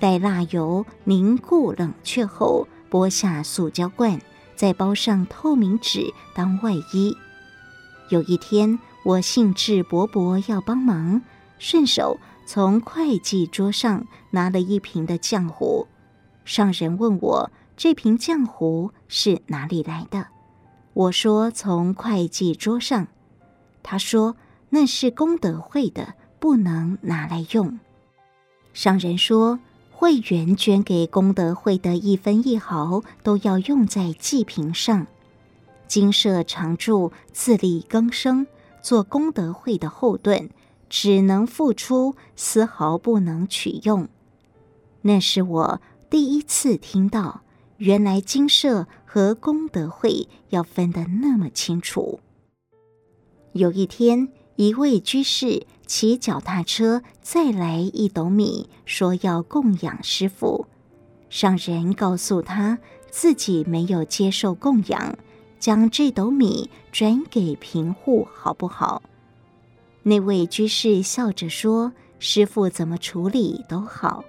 [0.00, 4.18] 待蜡油凝固冷却后，剥下塑胶罐，
[4.56, 7.14] 再包上透明纸当外衣。
[8.08, 11.20] 有一天，我兴致勃勃要帮忙，
[11.58, 15.86] 顺手从会计桌上拿了一瓶的浆糊。
[16.46, 20.28] 上人问我这瓶浆糊是哪里来的？
[20.94, 23.08] 我说从会计桌上，
[23.82, 24.36] 他说
[24.70, 27.78] 那是功德会的，不能拿来用。
[28.74, 29.58] 上人说，
[29.90, 35.06] 会员捐给功德会的一分一毫都要用在祭品上。
[35.88, 38.46] 金舍常住自力更生，
[38.82, 40.50] 做功德会的后盾，
[40.88, 44.08] 只能付出，丝毫不能取用。
[45.02, 47.40] 那是我第一次听到。
[47.78, 52.18] 原来金舍和功德会要分得那么清楚。
[53.52, 60.66] 有一天，一位居士骑脚踏车再来一斗米，说要供养师傅。
[61.28, 62.78] 上人告诉他
[63.10, 65.18] 自己没有接受供养，
[65.60, 69.02] 将这斗米转给贫户，好不好？
[70.04, 74.24] 那位居士笑着说：“师傅怎么处理都好。”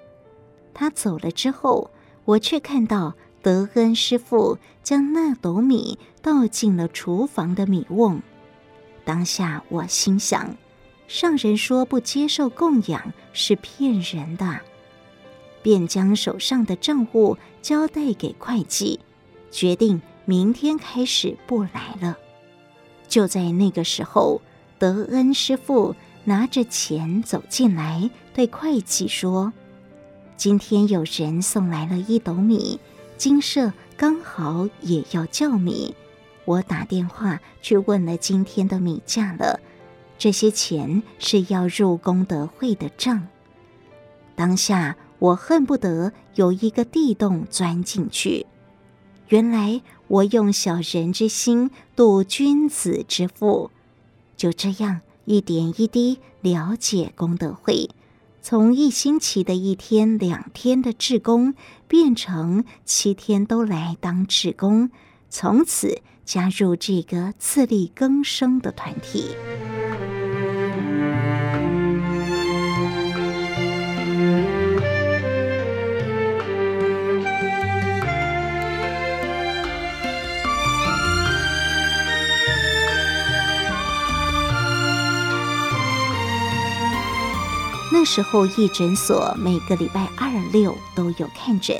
[0.75, 1.89] 他走了之后，
[2.25, 3.13] 我却看到。
[3.43, 8.21] 德恩师傅将那斗米倒进了厨房的米瓮，
[9.05, 10.55] 当下我心想：
[11.07, 14.59] 上人说不接受供养是骗人的，
[15.61, 18.99] 便将手上的账务交代给会计，
[19.51, 22.17] 决定明天开始不来了。
[23.07, 24.41] 就在那个时候，
[24.77, 29.53] 德恩师父拿着钱走进来，对会计说
[30.35, 32.79] ：“今天有人送来了一斗米。”
[33.15, 35.95] 金舍刚好也要叫米，
[36.45, 39.59] 我打电话去问了今天的米价了。
[40.17, 43.27] 这些钱是要入功德会的账。
[44.35, 48.45] 当下我恨不得有一个地洞钻进去。
[49.29, 53.71] 原来我用小人之心度君子之腹，
[54.35, 57.89] 就这样一点一滴了解功德会。
[58.41, 61.53] 从一星期的一天两天的志工，
[61.93, 64.89] 变成七天都来当志工，
[65.29, 69.35] 从此加入这个自力更生的团体。
[87.93, 91.77] 那时候义诊所每个礼拜二六都有看诊，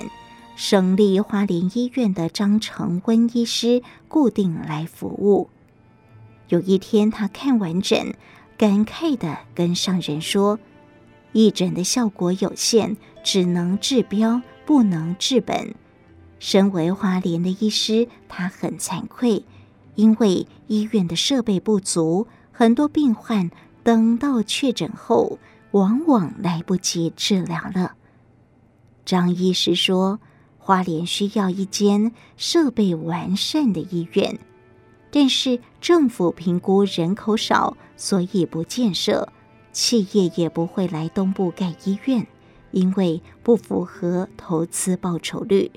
[0.55, 5.49] 省立花莲医院的张成温医师固定来服务。
[6.49, 8.13] 有一天，他看完诊，
[8.59, 10.59] 感慨地跟上人说
[11.33, 15.73] ：“义诊的效果有限，只能治标，不能治本。”
[16.37, 19.43] 身为花莲的医师，他很惭愧，
[19.95, 23.49] 因为医院的设备不足，很多病患
[23.83, 25.39] 等到确诊后，
[25.73, 27.93] 往往来不及治疗了。
[29.05, 30.19] 张医师说
[30.57, 34.39] ：“花莲需要一间设备完善的医院。”
[35.11, 39.29] 但是政府评估人口少，所以不建设。
[39.71, 42.27] 企业也不会来东部盖医院，
[42.71, 45.71] 因为不符合投资报酬率。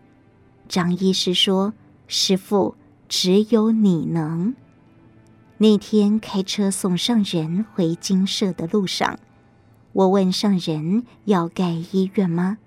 [0.69, 1.73] 张医师说
[2.07, 2.77] ：“师傅，
[3.09, 4.55] 只有你能。”
[5.59, 9.19] 那天开车送上人回精舍的路上，
[9.97, 12.59] 我问上人要盖医院吗？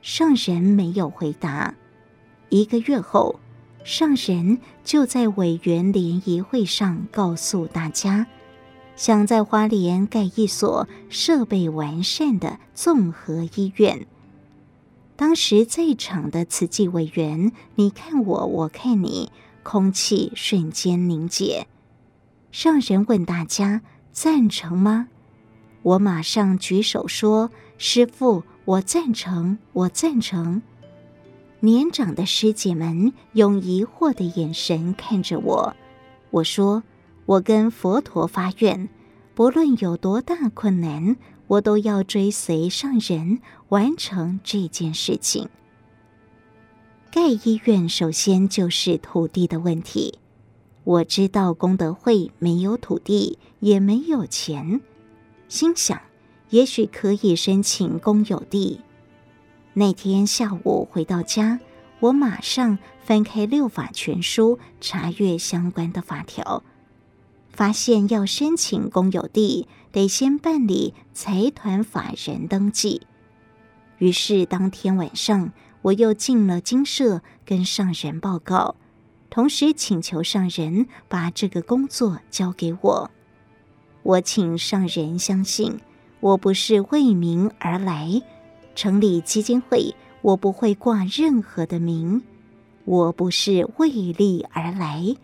[0.00, 1.74] 上人没有回答。
[2.48, 3.38] 一个月后。
[3.84, 8.26] 上人就在委员联谊会上告诉大家，
[8.96, 14.06] 想在花莲盖一所设备完善的综合医院。
[15.16, 19.30] 当时在场的慈济委员，你看我，我看你，
[19.62, 21.66] 空气瞬间凝结。
[22.50, 25.08] 上人问大家赞成吗？
[25.84, 30.62] 我马上举手说：“师父，我赞成，我赞成。”
[31.60, 35.76] 年长的师姐们用疑惑的眼神看着我。
[36.30, 36.82] 我说
[37.26, 38.88] ：“我跟佛陀发愿，
[39.34, 41.16] 不论有多大困难，
[41.46, 45.48] 我都要追随上人完成这件事情。”
[47.12, 50.18] 盖医院首先就是土地的问题。
[50.82, 54.80] 我知道功德会没有土地，也没有钱，
[55.54, 56.02] 心想
[56.50, 58.80] 也许可以申请公有地。
[59.74, 61.60] 那天下午回到家，
[62.00, 66.64] 我马上翻开《六法全书》，查阅相关的法条，
[67.52, 73.02] 发现要申请公有地，得先办理财团法人登记。
[73.98, 75.52] 于是当天晚上，
[75.82, 78.74] 我又进了精舍，跟上人报告，
[79.30, 83.10] 同时请求上人把这个工作交给我。
[84.04, 85.80] 我请上人相信，
[86.20, 88.22] 我不是为民而来。
[88.74, 92.20] 成立基金会，我不会挂任何的名；
[92.84, 95.16] 我不是为利而来，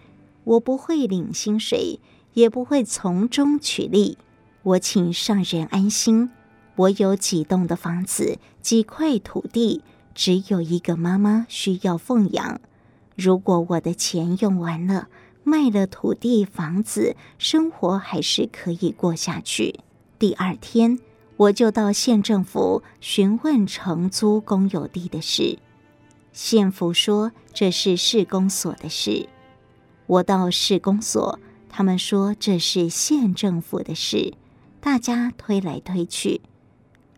[0.45, 2.01] 我不会领薪水，
[2.33, 4.17] 也不会从中取利。
[4.63, 6.31] 我请上人安心，
[6.77, 9.83] 我有几栋的房子，几块土地，
[10.15, 12.59] 只有一个妈妈需要奉养。
[13.15, 15.09] 如果我的钱用完了，
[15.51, 19.81] 卖了土地房子，生活还是可以过下去。
[20.19, 21.01] 第二天。
[21.41, 25.59] 我就到县政府询问承租公有地的事，
[26.35, 29.27] 县府说这是市公所的事。
[30.07, 31.39] 我到市公所，
[31.71, 34.35] 他们说这是县政府的事。
[34.83, 36.43] 大家推来推去，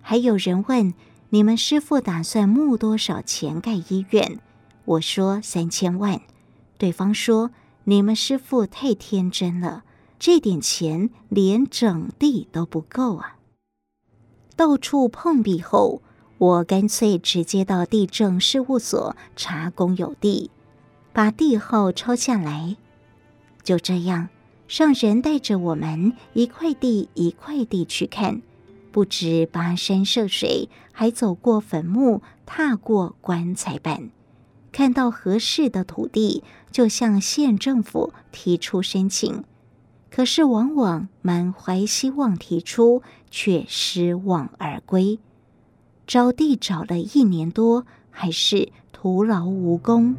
[0.00, 0.94] 还有人问
[1.30, 4.38] 你们师傅打算募多少钱盖医院？
[4.84, 6.20] 我说三千万。
[6.78, 7.50] 对方说
[7.84, 9.82] 你们师傅太天真了，
[10.18, 13.38] 这点钱连整地都不够啊。
[14.54, 16.00] 到处碰壁后，
[16.38, 20.50] 我干脆直接到地政事务所查公有地，
[21.12, 22.76] 把地号抄下来。
[23.64, 24.28] 就这样，
[24.68, 28.42] 上人带着我们一块地一块地去看，
[28.92, 34.10] 不止跋山涉水，还走过坟墓，踏过棺材板，
[34.72, 39.44] 看到合适的土地，就向县政府提出申请。
[40.10, 45.18] 可是，往往满怀希望提出，却失望而归。
[46.06, 50.16] 找地找了一年多，还是徒劳无功。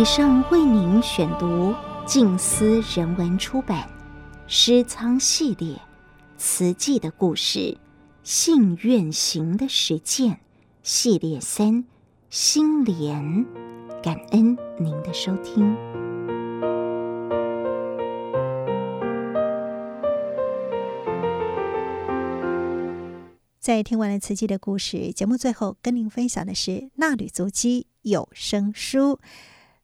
[0.00, 1.72] 以上为您选读
[2.06, 3.86] 《静思人文出版
[4.46, 5.74] 诗仓系列·
[6.38, 7.58] 慈记的故事·
[8.22, 10.32] 信愿行的实践》
[10.82, 11.74] 系列三
[12.30, 13.22] 《心莲》，
[14.02, 15.76] 感恩您的收听。
[23.58, 29.20] 在听完了慈济的故事节目最后，跟您分享的是《纳履足迹》有声书。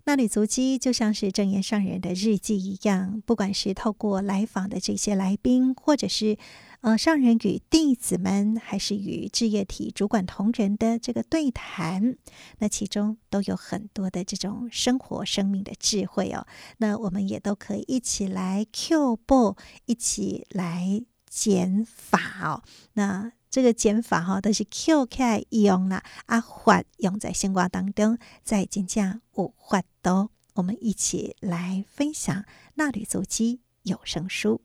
[0.06, 6.38] 衲履足迹就像是正言上人的日记一样，不管是透过来访的这些来宾，或者是
[6.82, 12.16] 呃上人与弟子们，还是与置业体主管同仁的这个对谈，
[12.58, 16.46] 那其中都有很多的这种生活生命的智慧哦。
[16.76, 22.62] 那我们也都可以一起来 Q 步，一起来减法哦。
[22.92, 30.30] 那这个减法哈，都是 Q 开用啦，啊法用在生活当中，在真正有法多。
[30.56, 32.36] 我们一起来分享
[32.74, 34.60] 《纳履足迹有声书》。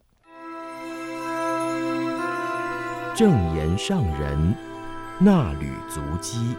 [3.16, 4.54] 正言上人
[5.22, 6.54] 纳履足迹。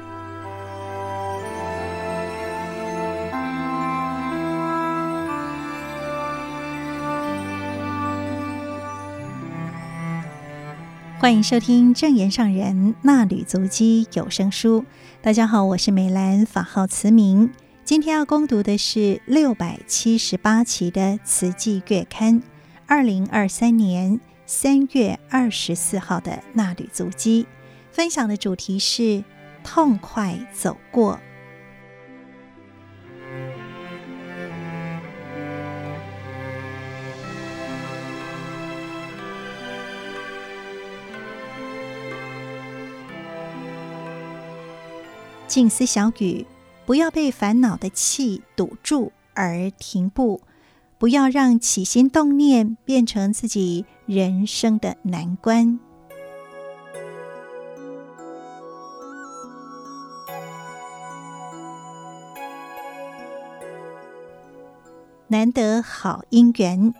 [11.22, 14.84] 欢迎收听正言上人纳履足迹有声书。
[15.22, 17.48] 大家好，我是美兰，法号慈明。
[17.84, 22.40] 今天要攻读的是六百七十八期的《慈济月刊》，
[22.88, 27.46] 二零二三年三月二十四号的纳履足迹。
[27.92, 29.22] 分享的主题是
[29.62, 31.20] 痛快走过。
[45.52, 46.46] 静思小语，
[46.86, 50.40] 不要被烦恼的气堵住而停步，
[50.96, 55.78] 不要让起心动念变成自己人生的难关。
[65.28, 66.94] 难得好姻缘，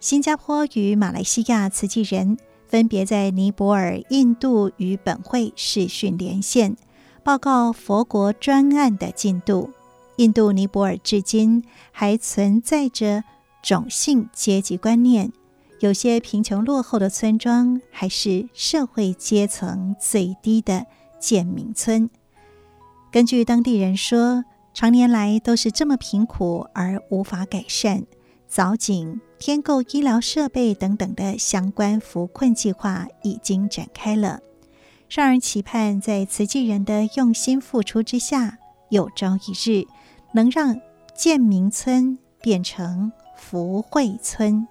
[0.00, 2.36] 新加坡与马来西亚慈济人
[2.66, 6.76] 分别在尼泊尔、印度与本会视讯连线。
[7.24, 9.70] 报告佛国专案的进度。
[10.16, 13.24] 印度尼泊尔至今还存在着
[13.62, 15.32] 种姓阶级观念，
[15.80, 20.86] 有些贫穷落后的村庄还是社会阶层最低的
[21.18, 22.10] 贱民村。
[23.10, 24.44] 根据当地人说，
[24.74, 28.04] 常年来都是这么贫苦而无法改善。
[28.50, 34.40] 凿井、添购医疗设备等等的相关扶困计划已经展开了。
[35.14, 38.56] 上人期盼，在慈济人的用心付出之下，
[38.88, 39.86] 有朝一日
[40.32, 40.80] 能让
[41.14, 44.66] 建民村变成福慧村。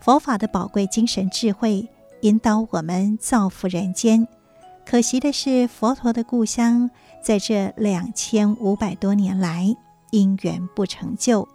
[0.00, 1.86] 佛法的宝贵精神智慧
[2.22, 4.26] 引导我们造福人间。
[4.86, 6.88] 可惜的是，佛陀的故乡
[7.22, 9.66] 在这两千五百多年来
[10.12, 11.46] 因缘不成就。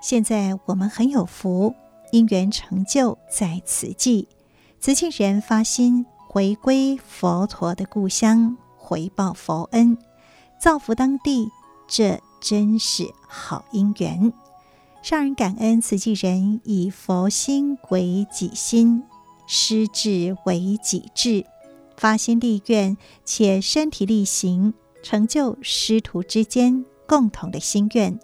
[0.00, 1.74] 现在我们很有福，
[2.12, 4.26] 因缘成就在慈济，
[4.80, 6.06] 慈济人发心。
[6.30, 9.96] 回归佛陀的故乡，回报佛恩，
[10.60, 11.48] 造福当地，
[11.88, 14.30] 这真是好因缘。
[15.00, 19.04] 上人感恩慈济人以佛心为己心，
[19.46, 21.46] 师志为己志，
[21.96, 28.20] 发心立愿，且身体力行，成就师徒之间共同的心愿。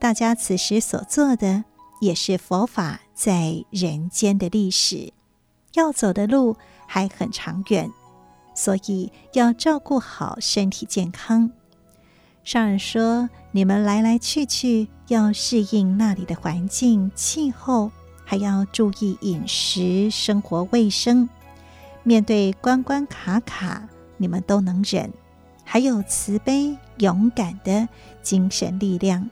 [0.00, 1.62] 大家此时所做的，
[2.00, 5.12] 也是佛法在人间的历史，
[5.74, 6.56] 要走的路。
[6.92, 7.88] 还很长远，
[8.52, 11.52] 所以要照顾好身体健康。
[12.42, 17.92] 上人说：“你们来来去去，要适应那里的环境气候，
[18.24, 21.28] 还要注意饮食、生活卫生。
[22.02, 25.12] 面对关关卡卡，你们都能忍，
[25.62, 27.88] 还有慈悲勇敢的
[28.20, 29.30] 精神力量。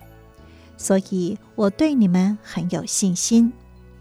[0.77, 3.53] 所以我对你们很有信心。”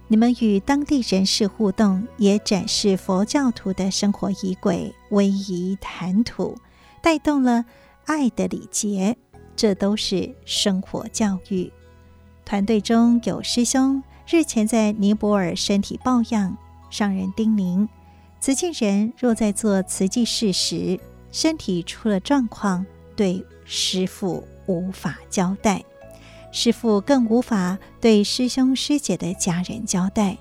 [0.10, 6.56] 你们与当地人士互动，也展示佛教徒的生活仪轨、威仪谈吐，
[7.02, 7.66] 带动了
[8.06, 9.18] 爱的礼节，
[9.54, 11.72] 这都是生活教育。
[12.46, 16.56] 团队中有师兄日前在尼泊尔身体抱恙，
[16.90, 17.90] 上人叮咛：
[18.40, 20.98] 慈济人若在做慈济事时，
[21.34, 22.86] 身体出了状况，
[23.18, 25.84] 对师父无法交代。
[26.60, 30.36] 师父更无法对师兄师姐的家人交代，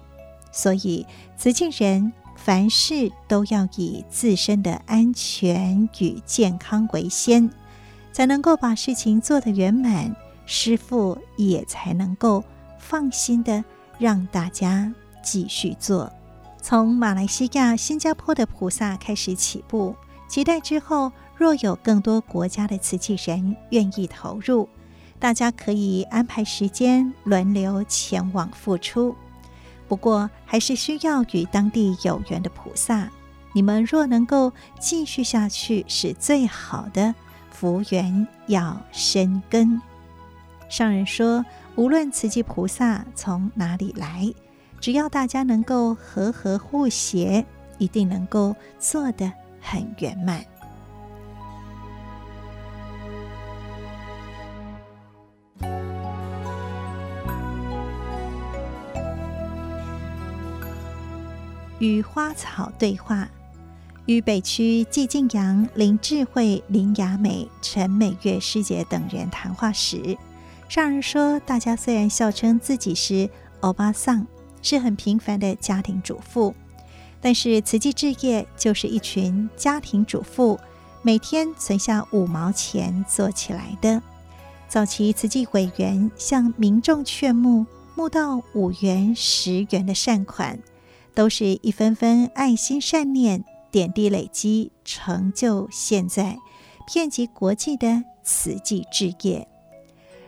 [0.51, 1.05] 所以
[1.37, 7.51] 慈济人凡事都要以自身的安全与健康为先，
[8.15, 12.43] 才能够把事情做得圆满，师父也才能够
[12.79, 13.63] 放心的
[13.99, 14.91] 让大家
[15.23, 16.11] 继续做。
[16.63, 19.95] 从马来西亚、新加坡的菩萨开始起步，
[20.27, 24.67] 期待之后若有更多国家的慈济人愿意投入。
[25.19, 29.17] 大家可以安排时间轮流前往付出，
[29.89, 33.11] 不过还是需要与当地有缘的菩萨，
[33.53, 37.15] 你们若能够继续下去，是最好的。
[37.51, 39.81] 福缘要深根。
[40.69, 41.43] 上人说，
[41.75, 44.31] 无论慈济菩萨从哪里来，
[44.79, 47.47] 只要大家能够和和互协，
[47.79, 50.45] 一定能够做得很圆满。
[61.79, 63.29] 与花草对话，
[64.07, 70.17] 与北区季静阳、林智慧、林雅美、陈美月师姐等人谈话时，
[70.69, 73.29] 上人说：“大家虽然笑称自己是
[73.61, 74.27] 欧巴桑，
[74.63, 76.55] 是很平凡的家庭主妇，
[77.21, 80.59] 但是慈济置业就是一群家庭主妇
[81.03, 84.03] 每天存下五毛钱做起来的。
[84.67, 90.59] 早期慈济委员向民众劝募，募到五元、十元的善款。”
[91.17, 96.37] 都是一分分爱心善念点滴累积，成就现在
[96.87, 99.49] 遍及国际的慈济置业。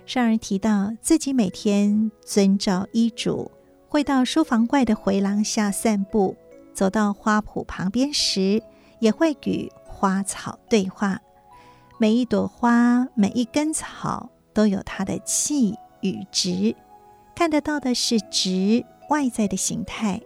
[0.06, 3.50] 上人提到自己每天遵照医嘱，
[3.86, 6.34] 会到书房外的回廊下散步，
[6.72, 8.62] 走到花圃旁边时，
[8.98, 11.20] 也会与花草对话。
[11.98, 16.74] 每一朵花，每一根草，都有它的气与值，
[17.34, 20.22] 看得到的是值外在的形态。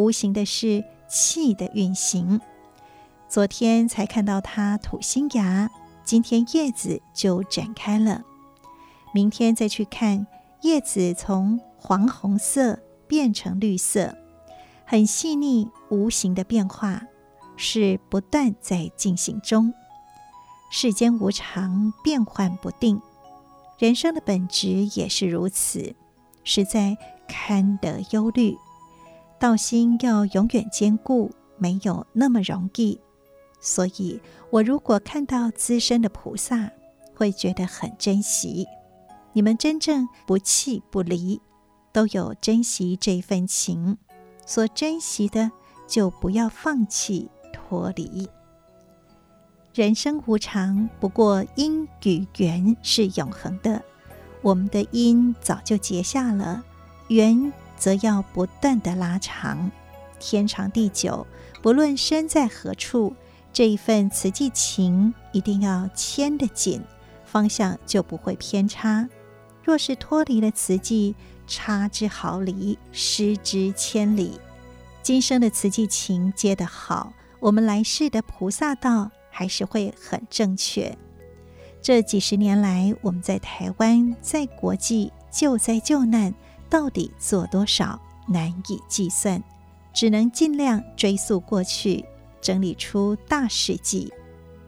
[0.00, 2.40] 无形的是气的运行。
[3.28, 5.70] 昨天才看到它吐新芽，
[6.04, 8.22] 今天叶子就展开了。
[9.12, 10.26] 明天再去看，
[10.62, 14.16] 叶子从黄红色变成绿色，
[14.86, 17.02] 很细腻无形的变化，
[17.56, 19.74] 是不断在进行中。
[20.70, 23.02] 世间无常，变幻不定，
[23.78, 25.94] 人生的本质也是如此，
[26.42, 26.96] 实在
[27.28, 28.56] 堪得忧虑。
[29.40, 33.00] 道心要永远坚固，没有那么容易。
[33.58, 34.20] 所以，
[34.50, 36.70] 我如果看到资深的菩萨，
[37.14, 38.66] 会觉得很珍惜。
[39.32, 41.40] 你们真正不弃不离，
[41.90, 43.96] 都有珍惜这份情。
[44.44, 45.50] 所珍惜的，
[45.88, 48.28] 就不要放弃脱离。
[49.72, 53.82] 人生无常，不过因与缘是永恒的。
[54.42, 56.62] 我们的因早就结下了，
[57.08, 57.50] 缘。
[57.80, 59.70] 则要不断地拉长，
[60.18, 61.26] 天长地久，
[61.62, 63.16] 不论身在何处，
[63.54, 66.82] 这一份慈济情一定要牵得紧，
[67.24, 69.08] 方向就不会偏差。
[69.64, 71.16] 若是脱离了慈济，
[71.46, 74.38] 差之毫厘，失之千里。
[75.02, 80.94] 今生的慈济情接得好，我们来世的菩萨道还是会很正确。
[81.80, 86.34] 这几十年来，我们在台湾，在国际救灾救难。
[86.70, 89.42] 到底做多少难以计算，
[89.92, 92.04] 只能尽量追溯过去，
[92.40, 94.10] 整理出大事记。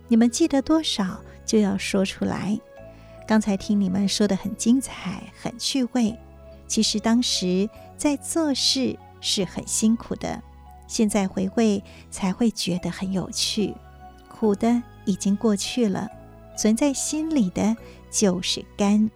[0.09, 2.59] 你们记得多少就要说出来。
[3.26, 6.18] 刚才听你们说的很精彩，很趣味。
[6.66, 10.42] 其实当时在做事是很辛苦的，
[10.88, 13.74] 现在回味才会觉得很有趣。
[14.28, 16.09] 苦的已经过去了，
[16.59, 17.76] 存在心里的
[18.11, 19.09] 就是甘。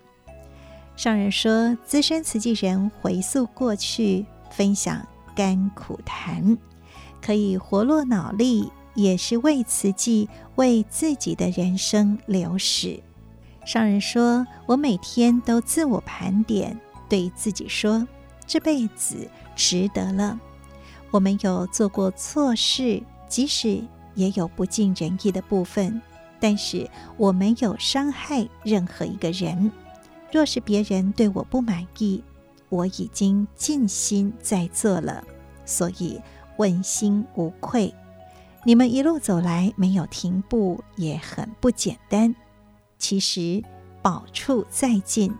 [0.96, 6.56] 上人说：“资深慈济人回溯过去，分享甘苦谈，
[7.20, 12.98] 可以活络脑力，也是为慈济、为自己的人生留史。”
[13.66, 16.80] 上人说：“我每天都自我盘点，
[17.10, 18.08] 对自己说，
[18.46, 20.40] 这辈子值得了。
[21.10, 23.84] 我们有做过错事，即使
[24.14, 26.00] 也有不尽人意的部分，
[26.40, 26.88] 但是
[27.18, 29.70] 我没有伤害任何一个人。”
[30.32, 32.22] 若是别人对我不满意，
[32.68, 35.24] 我已经尽心在做了，
[35.64, 36.20] 所以
[36.58, 37.94] 问心无愧。
[38.64, 42.34] 你们一路走来没有停步，也很不简单。
[42.98, 43.62] 其实
[44.02, 45.32] 宝处在近，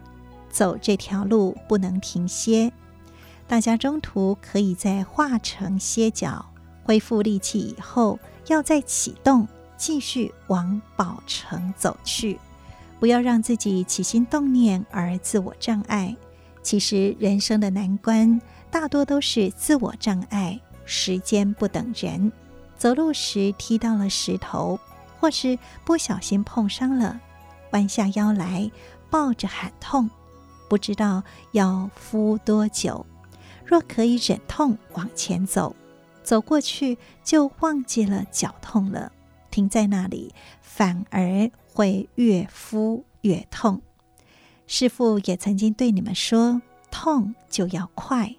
[0.49, 2.73] 走这条路不能停歇。
[3.49, 6.47] 大家中途可以在化城歇脚，
[6.85, 12.39] 恢复力气以后，要再启动，继续往宝城走去。
[12.99, 16.17] 不要让自己起心动念而自我障碍。
[16.63, 18.41] 其实人生的难关
[18.71, 20.61] 大多都是自我障碍。
[20.85, 22.31] 时间不等人，
[22.79, 24.79] 走路时踢到了石头，
[25.19, 27.21] 或是不小心碰伤了，
[27.73, 28.71] 弯下腰来
[29.11, 30.09] 抱着喊痛，
[30.69, 33.05] 不知道要敷多久。
[33.65, 35.75] 若可以忍痛往前走，
[36.23, 39.11] 走过去就忘记了脚痛了，
[39.51, 41.51] 停在那里反而。
[41.77, 43.83] 会越敷越痛。
[44.67, 48.35] 师父也曾经对你们说：“痛就要快，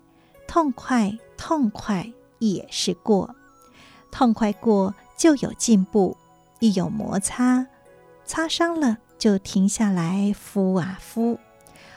[0.47, 3.35] 痛快痛快也是过。
[4.11, 6.17] 痛快过就有进步，
[6.59, 7.67] 一有摩擦，
[8.25, 11.37] 擦伤了就停下来敷啊敷。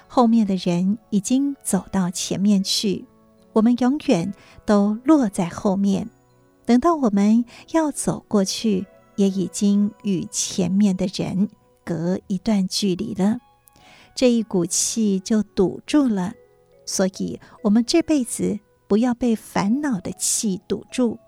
[0.07, 3.07] 后面的人已经走到前面去，
[3.55, 4.35] 我们永远
[4.67, 6.11] 都落在后面。
[6.67, 8.87] 等到我们要走过去，
[9.21, 11.51] 也已经与前面的人
[11.85, 13.37] 隔一段距离了。
[14.15, 16.33] 这一股气就堵住了。
[16.87, 18.59] 所以，我们这辈子
[18.89, 21.19] 不要被烦恼的气堵住，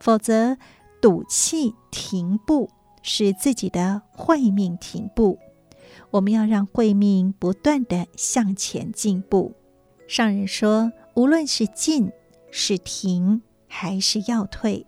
[0.00, 0.58] 否则
[1.00, 2.68] 堵气停步，
[3.00, 5.38] 使自己的慧命停步。
[6.10, 9.54] 我们要让慧命不断地向前进步。
[10.08, 12.10] 上人说，无论是进
[12.50, 14.84] 是停，还是要退，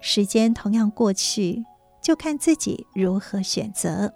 [0.00, 1.64] 时间同样过去，
[2.06, 4.14] 就看自己如何选择。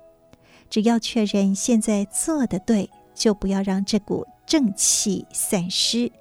[0.68, 4.24] 只要确认现在做的对，就不要让这股。
[4.47, 6.12] 正气散失，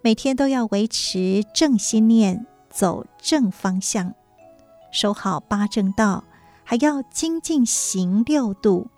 [0.00, 4.14] 每天都要维持正心念，走正方向，
[4.90, 6.24] 守好八正道，
[6.62, 8.88] 还要精进行六度。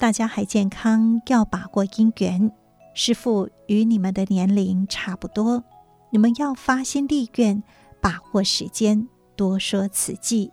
[0.00, 2.50] 大家还健康，要把握因缘。
[2.94, 5.62] 师父与你们的年龄差不多，
[6.10, 7.62] 你们要发心立愿，
[8.00, 10.50] 把握时间，多说慈济，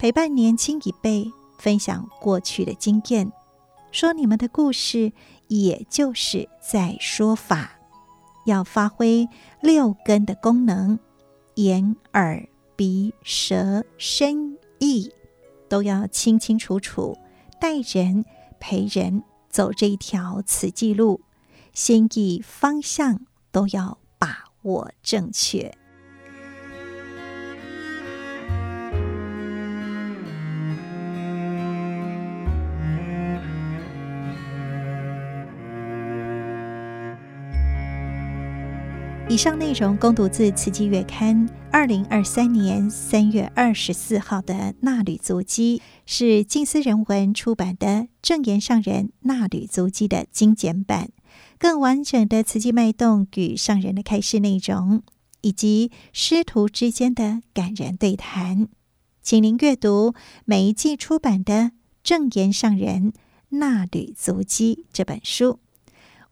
[0.00, 3.30] 陪伴年轻一辈，分享过去的经验，
[3.92, 5.12] 说你们的故事。
[5.48, 7.72] 也就是在说法，
[8.46, 9.28] 要发挥
[9.60, 10.96] 六根的功能，
[11.56, 15.12] 眼、耳、鼻、舌、身、意
[15.68, 17.18] 都要清清楚楚，
[17.60, 18.24] 带人
[18.60, 21.20] 陪人走这一条此记录，
[21.74, 25.76] 心意方向都要把握正确。
[39.30, 47.86] 以上内容供读自《慈济月刊》二零二三年三月二十四号的《纳履足迹》，是静思人文出版的
[48.20, 51.10] 《证言上人纳履足迹》的精简版。
[51.60, 55.00] 更完整的慈济脉动与上人的开示内容，
[55.42, 58.66] 以及师徒之间的感人对谈，
[59.22, 60.12] 请您阅读
[60.44, 61.54] 每一季出版的
[62.02, 63.12] 《证言上人
[63.50, 65.60] 纳履足迹》这本书。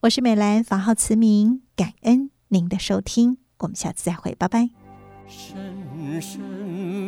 [0.01, 2.31] 我是美兰，法号慈明，感恩。
[2.51, 4.69] 您的收听，我们下次再会，拜拜。
[5.27, 6.39] 深深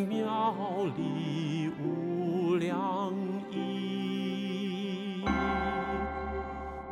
[0.07, 3.11] 妙理无量
[3.49, 5.25] 义，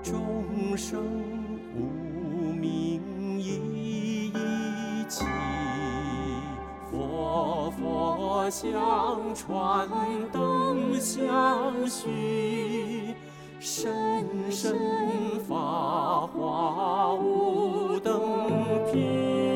[0.02, 1.00] 众生
[1.76, 5.24] 无明一一起，
[6.90, 9.88] 佛佛相传
[10.32, 13.14] 灯相续。
[13.60, 13.92] 深
[14.50, 14.74] 深
[15.48, 18.22] 法华无等
[18.90, 19.49] 品。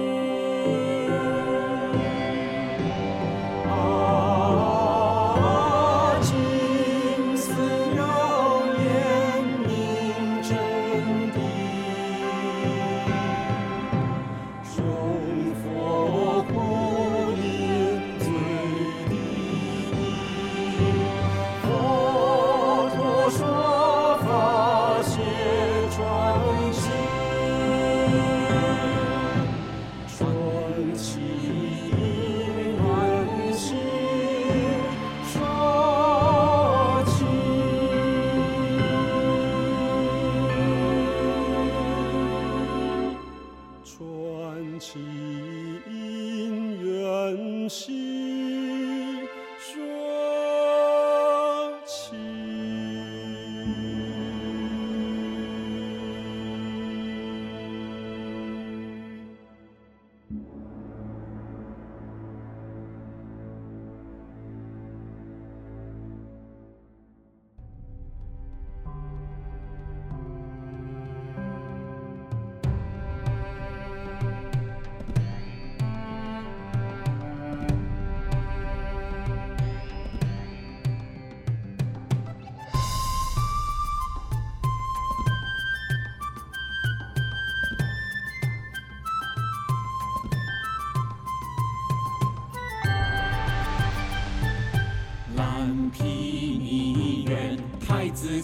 [47.63, 48.02] 잠시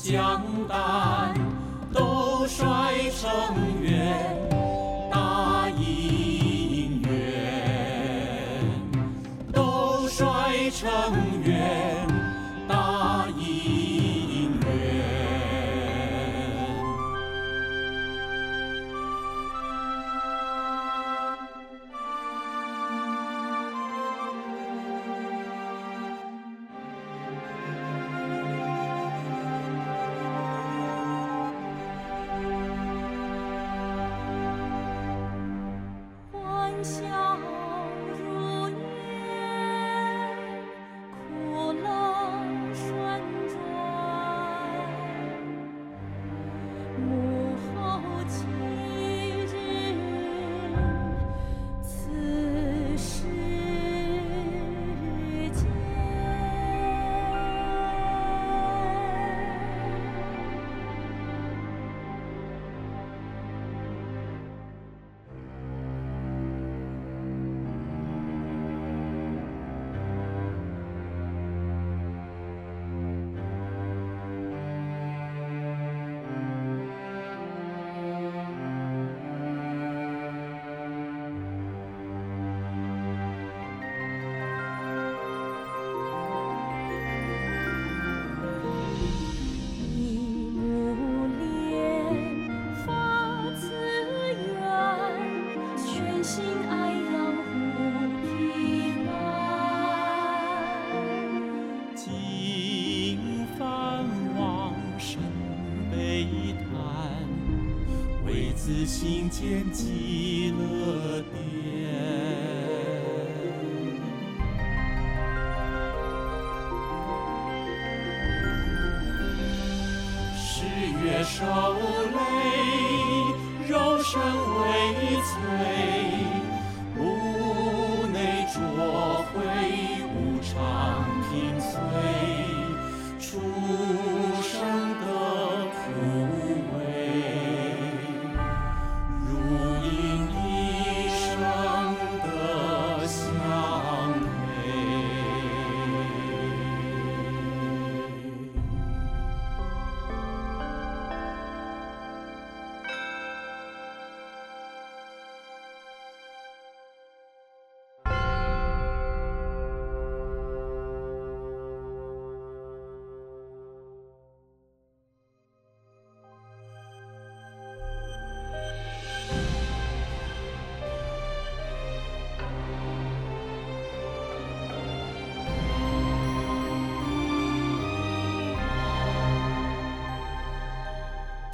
[0.09, 0.41] 江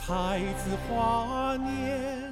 [0.08, 2.25] 太子华年，